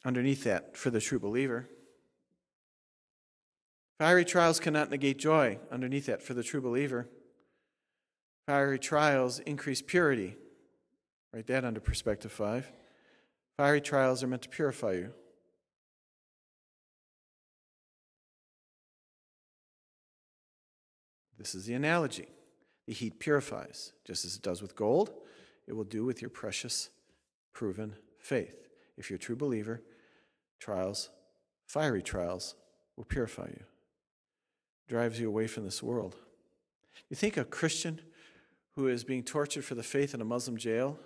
[0.06, 1.68] underneath that for the true believer.
[4.00, 7.10] Fiery trials cannot negate joy underneath that for the true believer.
[8.48, 10.38] Fiery trials increase purity.
[11.34, 12.72] Write that under perspective five.
[13.58, 15.12] Fiery trials are meant to purify you.
[21.38, 22.28] This is the analogy.
[22.88, 25.12] The heat purifies, just as it does with gold,
[25.68, 26.90] it will do with your precious,
[27.54, 28.68] proven faith.
[28.98, 29.82] If you're a true believer,
[30.60, 31.10] trials,
[31.65, 32.56] fiery trials,
[32.95, 33.63] will purify you,
[34.88, 36.15] drives you away from this world.
[37.10, 38.02] You think a Christian
[38.76, 41.00] who is being tortured for the faith in a Muslim jail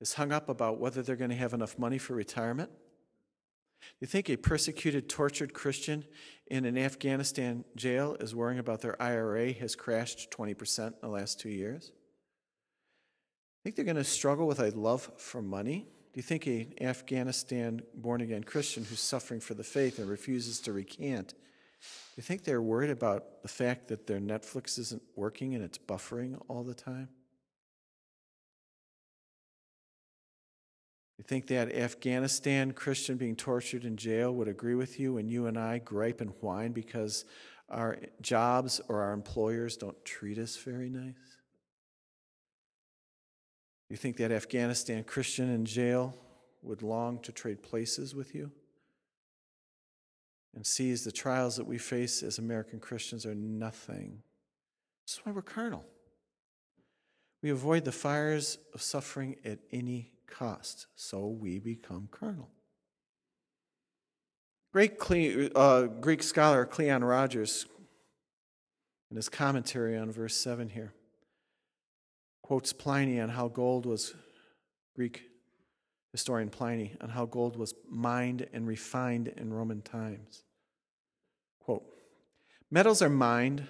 [0.00, 2.70] is hung up about whether they're going to have enough money for retirement?
[4.00, 6.04] You think a persecuted, tortured Christian
[6.48, 11.40] in an Afghanistan jail is worrying about their IRA has crashed 20% in the last
[11.40, 11.92] two years?
[13.62, 15.86] Think they're going to struggle with a love for money?
[16.18, 20.72] You think an Afghanistan born again Christian who's suffering for the faith and refuses to
[20.72, 21.36] recant, do
[22.16, 26.36] you think they're worried about the fact that their Netflix isn't working and it's buffering
[26.48, 27.08] all the time?
[31.18, 35.46] You think that Afghanistan Christian being tortured in jail would agree with you when you
[35.46, 37.26] and I gripe and whine because
[37.68, 41.37] our jobs or our employers don't treat us very nice?
[43.88, 46.14] You think that Afghanistan Christian in jail
[46.62, 48.50] would long to trade places with you?
[50.54, 54.22] And sees the trials that we face as American Christians are nothing.
[55.06, 55.84] That's why we're carnal.
[57.42, 62.50] We avoid the fires of suffering at any cost, so we become carnal.
[64.72, 64.98] Great
[65.54, 67.66] uh, Greek scholar Cleon Rogers,
[69.10, 70.92] in his commentary on verse 7 here,
[72.48, 74.14] quotes Pliny on how gold was,
[74.96, 75.24] Greek
[76.12, 80.44] historian Pliny, on how gold was mined and refined in Roman times.
[81.60, 81.84] Quote
[82.70, 83.66] Metals are mined,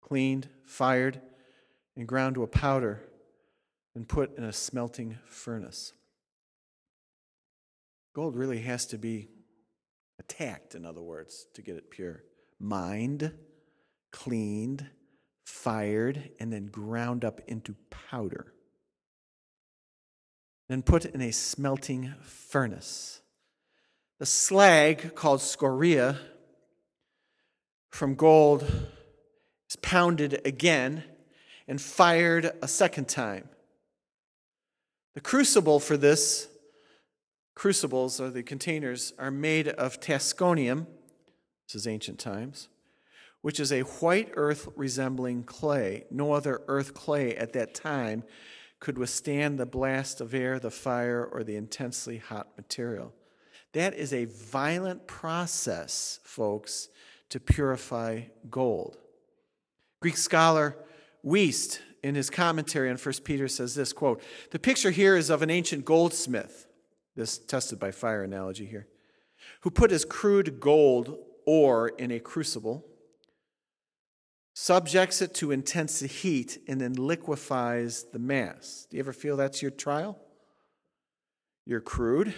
[0.00, 1.20] cleaned, fired,
[1.96, 3.02] and ground to a powder
[3.96, 5.92] and put in a smelting furnace.
[8.14, 9.30] Gold really has to be
[10.20, 12.22] attacked, in other words, to get it pure.
[12.60, 13.32] Mined,
[14.12, 14.86] cleaned,
[15.50, 18.54] fired, and then ground up into powder.
[20.68, 23.20] Then put in a smelting furnace.
[24.18, 26.18] The slag, called scoria,
[27.90, 28.62] from gold
[29.68, 31.04] is pounded again
[31.66, 33.48] and fired a second time.
[35.14, 36.48] The crucible for this,
[37.54, 40.86] crucibles or the containers, are made of tasconium,
[41.66, 42.68] this is ancient times,
[43.42, 46.04] which is a white earth resembling clay.
[46.10, 48.24] No other earth clay at that time
[48.80, 53.12] could withstand the blast of air, the fire, or the intensely hot material.
[53.72, 56.88] That is a violent process, folks,
[57.28, 58.98] to purify gold.
[60.00, 60.76] Greek scholar
[61.24, 65.42] Wuest in his commentary on 1 Peter says this quote, The picture here is of
[65.42, 66.66] an ancient goldsmith,
[67.14, 68.88] this tested by fire analogy here,
[69.60, 72.86] who put his crude gold ore in a crucible,
[74.62, 78.86] subjects it to intense heat, and then liquefies the mass.
[78.90, 80.18] Do you ever feel that's your trial?
[81.64, 82.34] You're crude,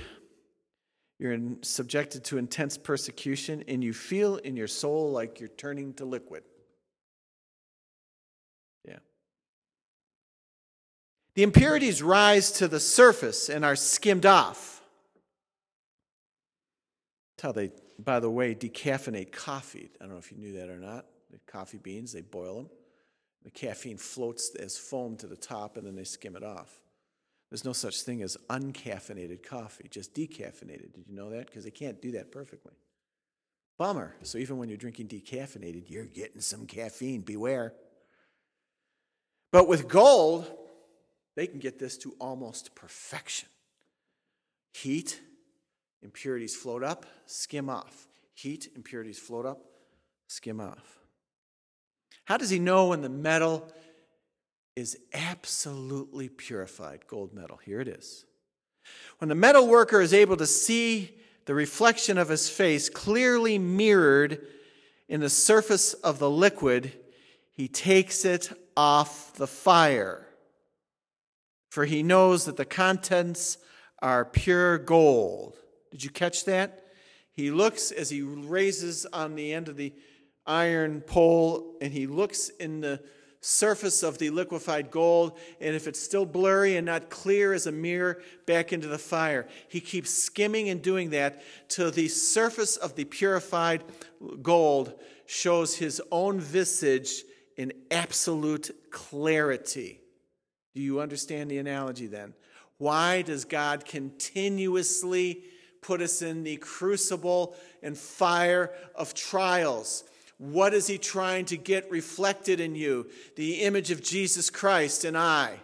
[1.18, 6.04] you're subjected to intense persecution, and you feel in your soul like you're turning to
[6.04, 6.44] liquid.
[8.86, 8.98] Yeah.
[11.34, 14.80] The impurities rise to the surface and are skimmed off.
[17.36, 19.90] That's how they, by the way, decaffeinate coffee.
[20.00, 21.06] I don't know if you knew that or not.
[21.32, 22.70] The coffee beans, they boil them.
[23.44, 26.80] The caffeine floats as foam to the top, and then they skim it off.
[27.50, 30.94] There's no such thing as uncaffeinated coffee, just decaffeinated.
[30.94, 31.46] Did you know that?
[31.46, 32.72] Because they can't do that perfectly.
[33.78, 34.14] Bummer.
[34.22, 37.22] So even when you're drinking decaffeinated, you're getting some caffeine.
[37.22, 37.74] Beware.
[39.50, 40.50] But with gold,
[41.34, 43.48] they can get this to almost perfection.
[44.72, 45.20] Heat,
[46.02, 48.06] impurities float up, skim off.
[48.34, 49.60] Heat, impurities float up,
[50.26, 51.01] skim off.
[52.24, 53.70] How does he know when the metal
[54.76, 57.06] is absolutely purified?
[57.06, 57.58] Gold metal.
[57.64, 58.24] Here it is.
[59.18, 64.40] When the metal worker is able to see the reflection of his face clearly mirrored
[65.08, 66.92] in the surface of the liquid,
[67.50, 70.26] he takes it off the fire.
[71.70, 73.58] For he knows that the contents
[74.00, 75.56] are pure gold.
[75.90, 76.84] Did you catch that?
[77.32, 79.94] He looks as he raises on the end of the
[80.46, 83.00] iron pole and he looks in the
[83.42, 87.72] surface of the liquefied gold, and if it's still blurry and not clear as a
[87.72, 89.48] mirror, back into the fire.
[89.68, 93.82] He keeps skimming and doing that till the surface of the purified
[94.42, 94.94] gold
[95.26, 97.24] shows his own visage
[97.56, 100.00] in absolute clarity.
[100.74, 102.34] Do you understand the analogy then?
[102.78, 105.42] Why does God continuously
[105.82, 110.04] put us in the crucible and fire of trials?
[110.42, 113.08] What is he trying to get reflected in you?
[113.36, 115.60] The image of Jesus Christ and I.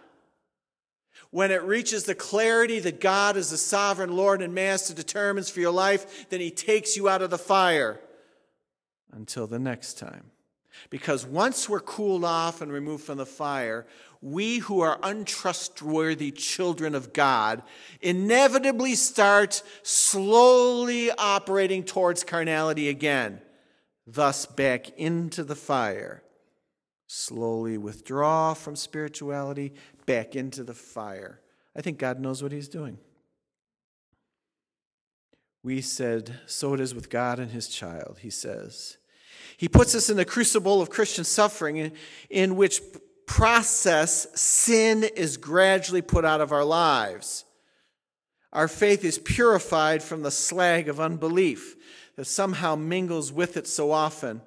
[1.30, 5.58] When it reaches the clarity that God is the sovereign Lord and Master determines for
[5.58, 7.98] your life, then he takes you out of the fire
[9.10, 10.30] until the next time.
[10.90, 13.84] Because once we're cooled off and removed from the fire,
[14.22, 17.64] we who are untrustworthy children of God
[18.00, 23.40] inevitably start slowly operating towards carnality again
[24.08, 26.22] thus back into the fire.
[27.06, 29.74] Slowly withdraw from spirituality,
[30.06, 31.40] back into the fire.
[31.76, 32.98] I think God knows what He's doing.
[35.62, 38.96] We said, so it is with God and His child, He says.
[39.56, 41.92] He puts us in the crucible of Christian suffering
[42.30, 42.80] in, which
[43.26, 47.44] process sin is gradually put out of our lives.
[48.52, 51.76] Our faith is purified from the slag of unbelief
[52.18, 54.40] that somehow mingles with it so often.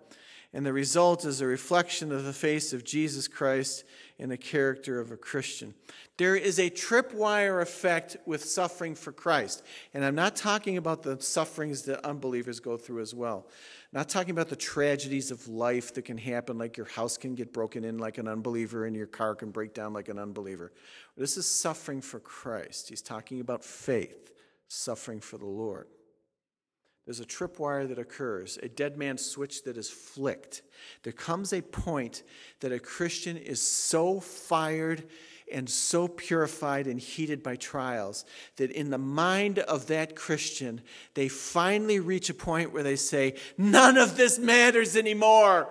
[0.51, 3.85] And the result is a reflection of the face of Jesus Christ
[4.19, 5.73] in the character of a Christian.
[6.17, 9.63] There is a tripwire effect with suffering for Christ.
[9.93, 13.45] And I'm not talking about the sufferings that unbelievers go through as well.
[13.47, 17.35] I'm not talking about the tragedies of life that can happen, like your house can
[17.35, 20.73] get broken in like an unbeliever and your car can break down like an unbeliever.
[21.15, 22.89] This is suffering for Christ.
[22.89, 24.29] He's talking about faith,
[24.67, 25.87] suffering for the Lord.
[27.11, 30.61] There's a tripwire that occurs, a dead man's switch that is flicked.
[31.03, 32.23] There comes a point
[32.61, 35.03] that a Christian is so fired
[35.51, 38.23] and so purified and heated by trials
[38.55, 40.79] that in the mind of that Christian,
[41.13, 45.67] they finally reach a point where they say, None of this matters anymore.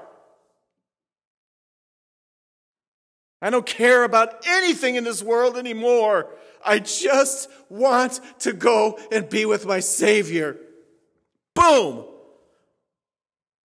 [3.41, 6.37] I don't care about anything in this world anymore.
[6.63, 10.59] I just want to go and be with my Savior.
[11.61, 12.07] Boom!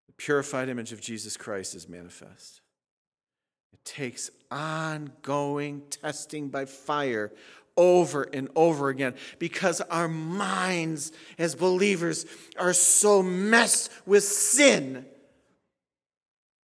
[0.07, 2.61] The purified image of Jesus Christ is manifest.
[3.71, 7.31] It takes ongoing testing by fire
[7.77, 12.25] over and over again because our minds as believers
[12.57, 15.05] are so messed with sin.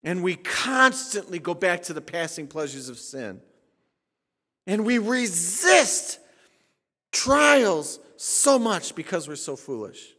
[0.04, 3.42] And we constantly go back to the passing pleasures of sin.
[4.68, 6.20] And we resist
[7.12, 10.14] trials so much because we're so foolish.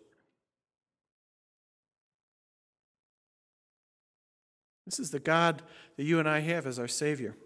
[4.89, 5.61] This is the God
[5.99, 7.36] that you and I have as our Savior.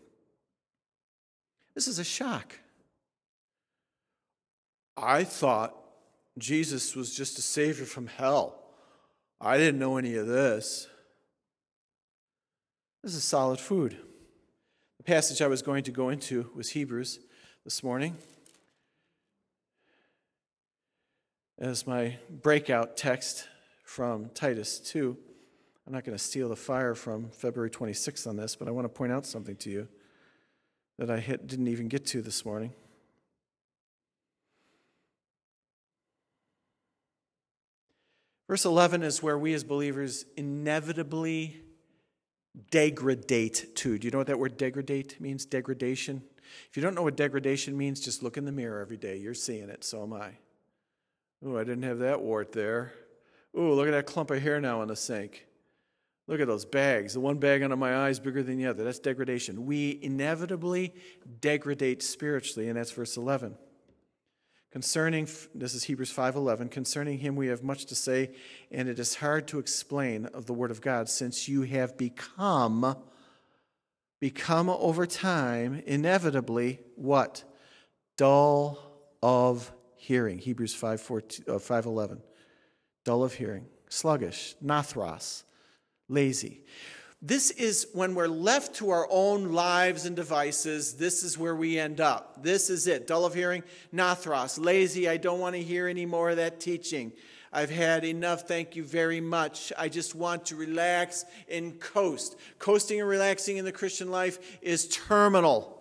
[1.75, 2.57] This is a shock.
[4.97, 5.75] I thought
[6.39, 8.63] Jesus was just a Savior from hell.
[9.41, 10.87] I didn't know any of this.
[13.03, 13.97] This is solid food.
[14.99, 17.19] The passage I was going to go into was Hebrews
[17.65, 18.17] this morning.
[21.59, 23.49] As my breakout text
[23.85, 25.17] from Titus 2.
[25.87, 28.85] I'm not going to steal the fire from February 26th on this, but I want
[28.85, 29.89] to point out something to you
[30.99, 32.73] that I hit, didn't even get to this morning.
[38.49, 41.63] Verse 11 is where we as believers inevitably
[42.71, 43.99] degradate to.
[43.99, 45.47] Do you know what that word degradate means?
[45.47, 46.23] Degradation.
[46.69, 49.17] If you don't know what degradation means, just look in the mirror every day.
[49.17, 50.33] You're seeing it, so am I.
[51.45, 52.93] Oh, I didn't have that wart there.
[53.57, 55.47] Ooh, look at that clump of hair now in the sink.
[56.29, 57.15] Look at those bags.
[57.15, 58.85] The one bag under my eye is bigger than the other.
[58.85, 59.67] That's degradation.
[59.67, 60.95] We inevitably
[61.41, 63.57] degrade spiritually, and that's verse 11.
[64.71, 68.31] Concerning this is Hebrews 5:11 concerning him we have much to say
[68.71, 72.97] and it is hard to explain of the word of God since you have become
[74.19, 77.45] become over time inevitably what
[78.17, 78.79] dull
[79.23, 82.23] of hearing Hebrews 5:11 uh, 5,
[83.05, 85.43] dull of hearing sluggish nathros
[86.13, 86.63] lazy
[87.25, 91.79] this is when we're left to our own lives and devices, this is where we
[91.79, 92.43] end up.
[92.43, 93.07] This is it.
[93.07, 93.63] Dull of hearing,
[93.95, 97.13] nathros, lazy, I don't want to hear any more of that teaching.
[97.53, 99.73] I've had enough, thank you very much.
[99.79, 102.37] I just want to relax and coast.
[102.59, 105.81] Coasting and relaxing in the Christian life is terminal,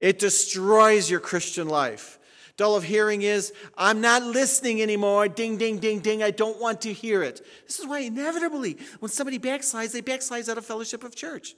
[0.00, 2.17] it destroys your Christian life.
[2.58, 5.28] Dull of hearing is, I'm not listening anymore.
[5.28, 6.24] Ding, ding, ding, ding.
[6.24, 7.40] I don't want to hear it.
[7.66, 11.54] This is why, inevitably, when somebody backslides, they backslides out of fellowship of church.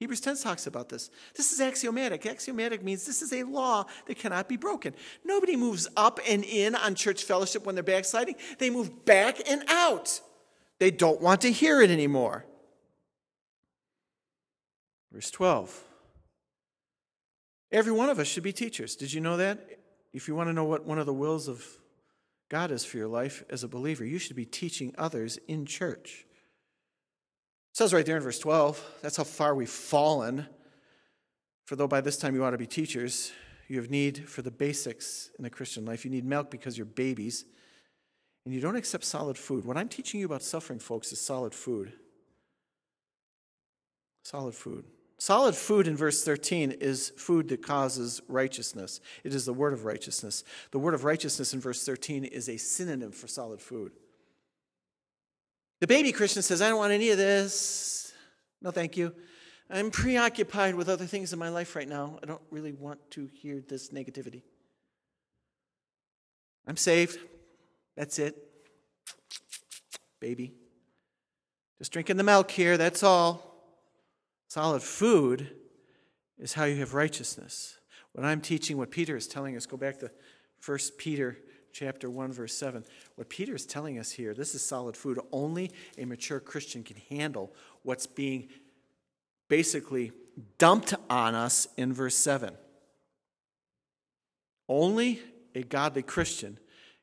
[0.00, 1.08] Hebrews 10 talks about this.
[1.36, 2.26] This is axiomatic.
[2.26, 4.92] Axiomatic means this is a law that cannot be broken.
[5.24, 9.62] Nobody moves up and in on church fellowship when they're backsliding, they move back and
[9.68, 10.20] out.
[10.80, 12.44] They don't want to hear it anymore.
[15.12, 15.84] Verse 12.
[17.70, 18.96] Every one of us should be teachers.
[18.96, 19.79] Did you know that?
[20.12, 21.64] If you want to know what one of the wills of
[22.48, 26.26] God is for your life as a believer, you should be teaching others in church.
[27.72, 30.46] It says right there in verse 12, that's how far we've fallen.
[31.66, 33.32] For though by this time you ought to be teachers,
[33.68, 36.04] you have need for the basics in the Christian life.
[36.04, 37.44] You need milk because you're babies,
[38.44, 39.64] and you don't accept solid food.
[39.64, 41.92] What I'm teaching you about suffering, folks, is solid food.
[44.24, 44.84] Solid food.
[45.20, 49.02] Solid food in verse 13 is food that causes righteousness.
[49.22, 50.44] It is the word of righteousness.
[50.70, 53.92] The word of righteousness in verse 13 is a synonym for solid food.
[55.80, 58.14] The baby Christian says, I don't want any of this.
[58.62, 59.14] No, thank you.
[59.68, 62.18] I'm preoccupied with other things in my life right now.
[62.22, 64.40] I don't really want to hear this negativity.
[66.66, 67.18] I'm saved.
[67.94, 68.36] That's it.
[70.18, 70.54] Baby.
[71.76, 73.49] Just drinking the milk here, that's all.
[74.50, 75.52] Solid food
[76.36, 77.78] is how you have righteousness.
[78.14, 80.10] What I'm teaching, what Peter is telling us, go back to
[80.66, 81.38] 1 Peter
[81.72, 82.84] chapter 1 verse 7.
[83.14, 85.20] What Peter is telling us here, this is solid food.
[85.30, 88.48] Only a mature Christian can handle what's being
[89.48, 90.10] basically
[90.58, 92.52] dumped on us in verse 7.
[94.68, 95.20] Only
[95.54, 96.58] a godly Christian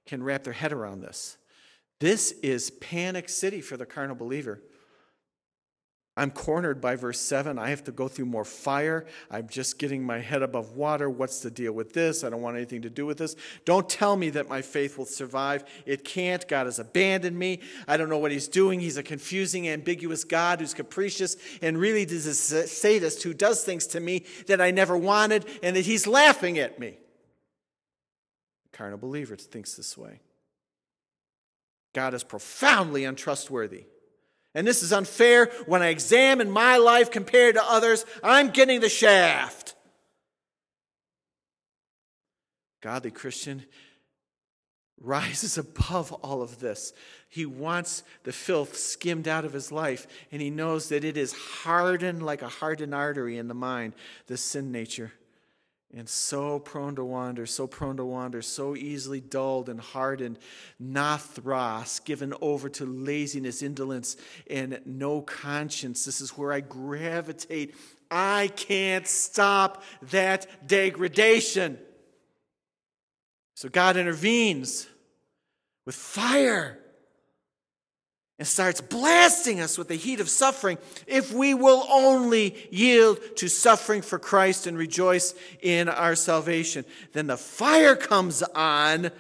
[0.06, 1.38] can wrap their head around this.
[2.02, 4.62] This is panic city for the carnal believer.
[6.18, 7.60] I'm cornered by verse 7.
[7.60, 9.06] I have to go through more fire.
[9.30, 11.12] I'm just getting my head above water.
[11.12, 12.24] What's the deal with this?
[12.24, 13.36] I don't want anything to do with this.
[13.66, 15.64] Don't tell me that my faith will survive.
[15.86, 16.46] It can't.
[16.48, 17.62] God has abandoned me.
[17.88, 18.80] I don't know what He's doing.
[18.80, 23.86] He's a confusing, ambiguous God who's capricious and really is a sadist who does things
[23.88, 26.98] to me that I never wanted and that He's laughing at me.
[28.72, 30.22] The carnal believer thinks this way.
[31.94, 33.86] God is profoundly untrustworthy.
[34.58, 35.52] And this is unfair.
[35.68, 39.76] When I examine my life compared to others, I'm getting the shaft.
[42.82, 43.66] Godly Christian
[45.00, 46.92] rises above all of this.
[47.30, 51.34] He wants the filth skimmed out of his life, and he knows that it is
[51.34, 53.94] hardened like a hardened artery in the mind,
[54.26, 55.14] the sin nature
[55.96, 60.38] and so prone to wander, so prone to wander, so easily dulled and hardened,
[60.82, 64.18] nathros, given over to laziness, indolence,
[64.50, 66.04] and no conscience.
[66.04, 67.76] This is where I gravitate.
[68.12, 71.80] I can't stop that degradation.
[73.56, 74.88] So God intervenes
[75.86, 76.80] with fire
[78.40, 80.78] and starts blasting us with the heat of suffering
[81.08, 86.86] if we will only yield to suffering for Christ and rejoice in our salvation.
[87.14, 89.12] Then the fire comes on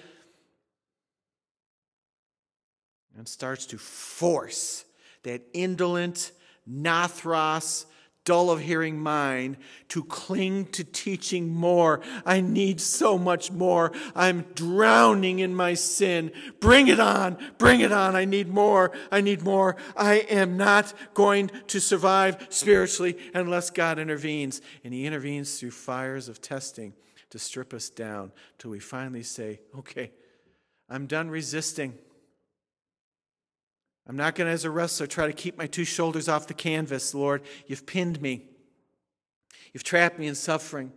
[3.17, 4.85] and starts to force
[5.23, 6.31] that indolent,
[6.69, 7.85] nathros,
[8.27, 9.55] dull of hearing mind
[9.87, 12.01] to cling to teaching more.
[12.25, 13.93] I need so much more.
[14.13, 16.33] I'm drowning in my sin.
[16.59, 17.37] Bring it on.
[17.57, 18.17] Bring it on.
[18.17, 18.91] I need more.
[19.13, 19.77] I need more.
[19.95, 24.59] I am not going to survive spiritually unless God intervenes.
[24.83, 26.91] And He intervenes through fires of testing
[27.29, 30.11] to strip us down till we finally say, okay,
[30.89, 31.97] I'm done resisting.
[34.07, 36.53] I'm not going to, as a wrestler, try to keep my two shoulders off the
[36.53, 37.41] canvas, Lord.
[37.67, 38.45] You've pinned me,
[39.73, 40.91] you've trapped me in suffering.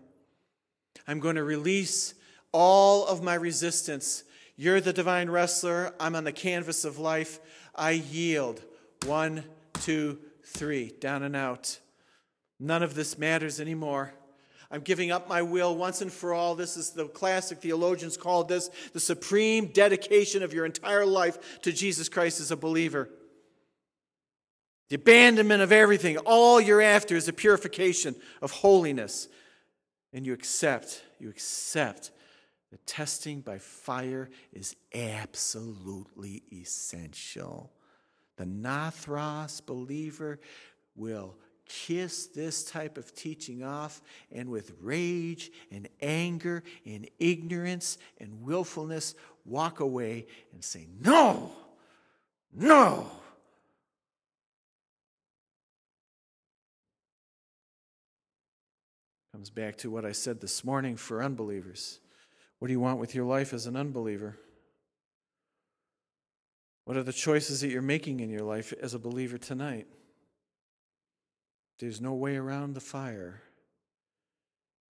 [1.06, 2.14] I'm going to release
[2.52, 4.24] all of my resistance.
[4.56, 5.94] You're the divine wrestler.
[5.98, 7.40] I'm on the canvas of life.
[7.74, 8.62] I yield.
[9.06, 9.44] One,
[9.80, 10.92] two, three.
[11.00, 11.78] Down and out.
[12.58, 14.12] None of this matters anymore.
[14.70, 16.54] I'm giving up my will once and for all.
[16.54, 21.72] This is the classic theologians called this the supreme dedication of your entire life to
[21.72, 23.08] Jesus Christ as a believer.
[24.88, 26.18] The abandonment of everything.
[26.18, 29.28] All you're after is a purification of holiness.
[30.12, 32.10] And you accept, you accept
[32.70, 37.72] the testing by fire is absolutely essential.
[38.36, 40.40] The Nathros believer
[40.94, 41.36] will
[41.70, 44.02] kiss this type of teaching off
[44.32, 49.14] and with rage and anger and ignorance and willfulness
[49.44, 51.52] walk away and say, No,
[52.52, 53.06] no.
[59.32, 62.00] Comes back to what I said this morning for unbelievers.
[62.58, 64.36] What do you want with your life as an unbeliever?
[66.84, 69.86] What are the choices that you're making in your life as a believer tonight?
[71.80, 73.40] There's no way around the fire.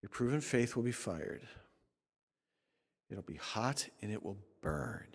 [0.03, 1.43] Your proven faith will be fired.
[3.09, 5.07] It'll be hot and it will burn.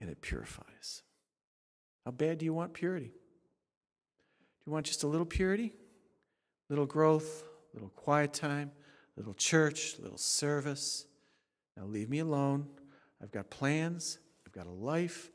[0.00, 1.02] And it purifies.
[2.06, 3.08] How bad do you want purity?
[3.08, 5.74] Do you want just a little purity?
[6.70, 8.70] Little growth, little quiet time,
[9.16, 11.06] little church, little service.
[11.76, 12.68] Now leave me alone.
[13.22, 15.30] I've got plans, I've got a life,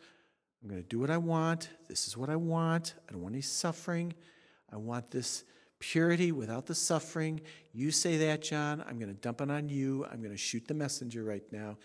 [0.62, 1.70] I'm going to do what I want.
[1.88, 2.93] This is what I want.
[3.09, 4.14] I don't want any suffering.
[4.72, 5.43] I want this
[5.80, 7.41] purity without the suffering.
[7.74, 8.84] You say that, John.
[8.88, 10.05] I'm going to dump it on you.
[10.12, 11.78] I'm going to shoot the messenger right now.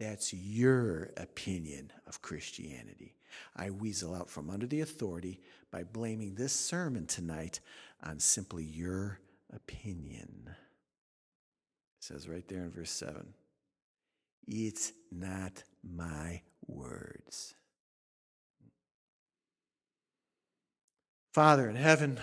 [0.00, 3.14] That's your opinion of Christianity.
[3.56, 7.60] I weasel out from under the authority by blaming this sermon tonight
[8.02, 9.20] on simply your
[9.52, 10.48] opinion.
[10.48, 10.54] It
[12.00, 13.32] says right there in verse 7
[14.48, 17.54] It's not my words.
[21.34, 22.20] Father in heaven,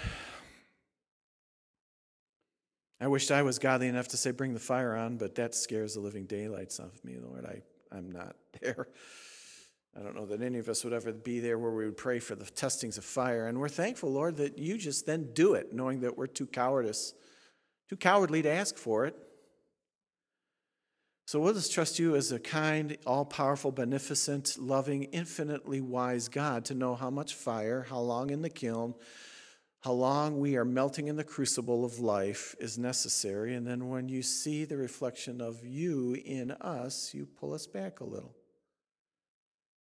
[3.01, 5.95] I wished I was godly enough to say, bring the fire on, but that scares
[5.95, 7.45] the living daylights off of me, Lord.
[7.45, 7.61] I,
[7.93, 8.87] I'm not there.
[9.99, 12.19] I don't know that any of us would ever be there where we would pray
[12.19, 13.47] for the testings of fire.
[13.47, 17.13] And we're thankful, Lord, that you just then do it, knowing that we're too cowardice,
[17.89, 19.17] too cowardly to ask for it.
[21.31, 26.65] So we'll just trust you as a kind, all powerful, beneficent, loving, infinitely wise God
[26.65, 28.95] to know how much fire, how long in the kiln,
[29.79, 33.55] how long we are melting in the crucible of life is necessary.
[33.55, 38.01] And then when you see the reflection of you in us, you pull us back
[38.01, 38.35] a little.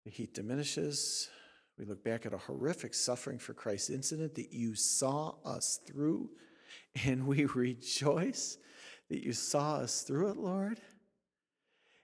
[0.04, 1.30] The heat diminishes.
[1.78, 6.32] We look back at a horrific suffering for Christ incident that you saw us through,
[7.06, 8.58] and we rejoice
[9.10, 10.80] that you saw us through it, Lord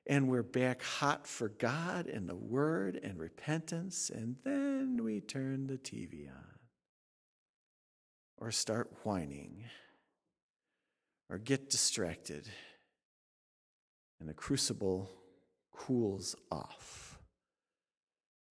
[0.08, 5.68] and we're back hot for God and the Word and repentance, and then we turn
[5.68, 6.60] the TV on
[8.38, 9.64] or start whining
[11.30, 12.46] or get distracted,
[14.20, 15.10] and the crucible
[15.72, 17.20] cools off.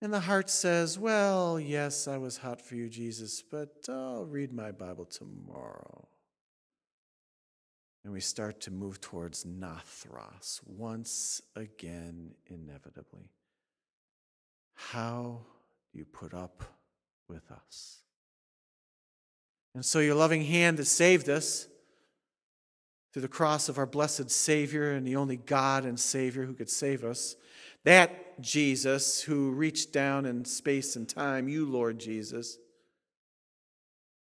[0.00, 4.52] And the heart says, Well, yes, I was hot for you, Jesus, but I'll read
[4.52, 6.08] my Bible tomorrow.
[8.04, 13.30] And we start to move towards Nathros once again, inevitably.
[14.74, 15.40] How
[15.92, 16.62] do you put up
[17.28, 17.98] with us?
[19.74, 21.68] And so, your loving hand that saved us
[23.12, 26.70] through the cross of our blessed Savior and the only God and Savior who could
[26.70, 27.36] save us,
[27.84, 32.58] that Jesus who reached down in space and time, you, Lord Jesus,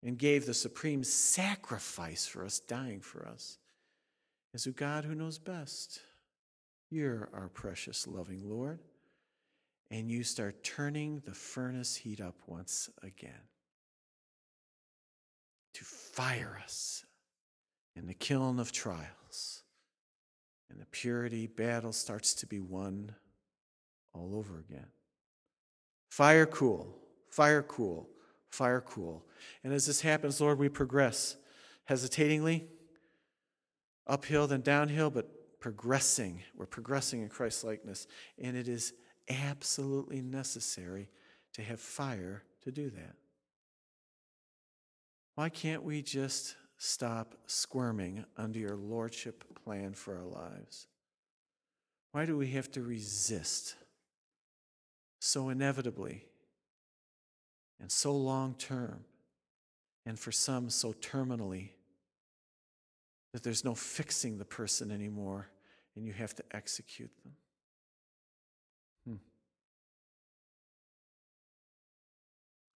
[0.03, 3.59] and gave the supreme sacrifice for us, dying for us,
[4.55, 6.01] is a God who knows best.
[6.91, 8.81] You're our precious, loving Lord.
[9.91, 13.49] And you start turning the furnace heat up once again
[15.75, 17.05] to fire us
[17.97, 19.65] in the kiln of trials.
[20.71, 23.15] And the purity battle starts to be won
[24.15, 24.87] all over again.
[26.11, 26.97] Fire cool,
[27.31, 28.09] fire cool
[28.51, 29.25] fire cool.
[29.65, 31.37] And as this happens, Lord, we progress
[31.85, 32.69] hesitatingly,
[34.07, 36.43] uphill, then downhill, but progressing.
[36.57, 38.07] We're progressing in Christ's likeness.
[38.39, 38.93] And it is
[39.29, 41.09] absolutely necessary
[41.55, 43.15] to have fire to do that.
[45.37, 50.87] Why can't we just stop squirming under your lordship plan for our lives?
[52.13, 53.77] Why do we have to resist
[55.21, 56.25] so inevitably
[57.81, 59.05] and so long term,
[60.07, 61.71] and for some so terminally
[63.33, 65.49] that there's no fixing the person anymore,
[65.97, 67.33] and you have to execute them.
[69.07, 69.17] Hmm.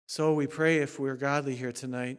[0.06, 2.18] So we pray if we're godly here tonight,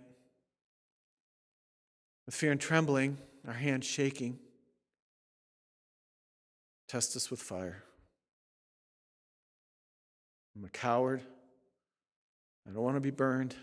[2.25, 3.17] with fear and trembling,
[3.47, 4.39] our hands shaking,
[6.87, 7.83] test us with fire.
[10.55, 11.21] I'm a coward.
[12.67, 13.55] I don't want to be burned.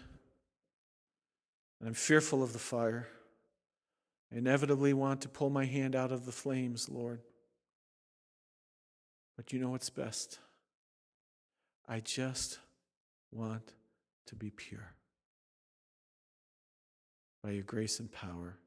[1.81, 3.09] And I'm fearful of the fire.
[4.33, 7.21] I inevitably want to pull my hand out of the flames, Lord.
[9.37, 10.39] But you know what's best.
[11.89, 12.59] I just
[13.33, 13.73] want
[14.27, 14.95] to be pure.
[17.43, 18.59] By your grace and power,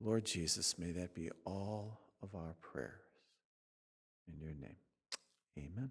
[0.00, 2.92] Lord Jesus, may that be all of our prayers.
[4.28, 4.76] In your name,
[5.58, 5.90] amen.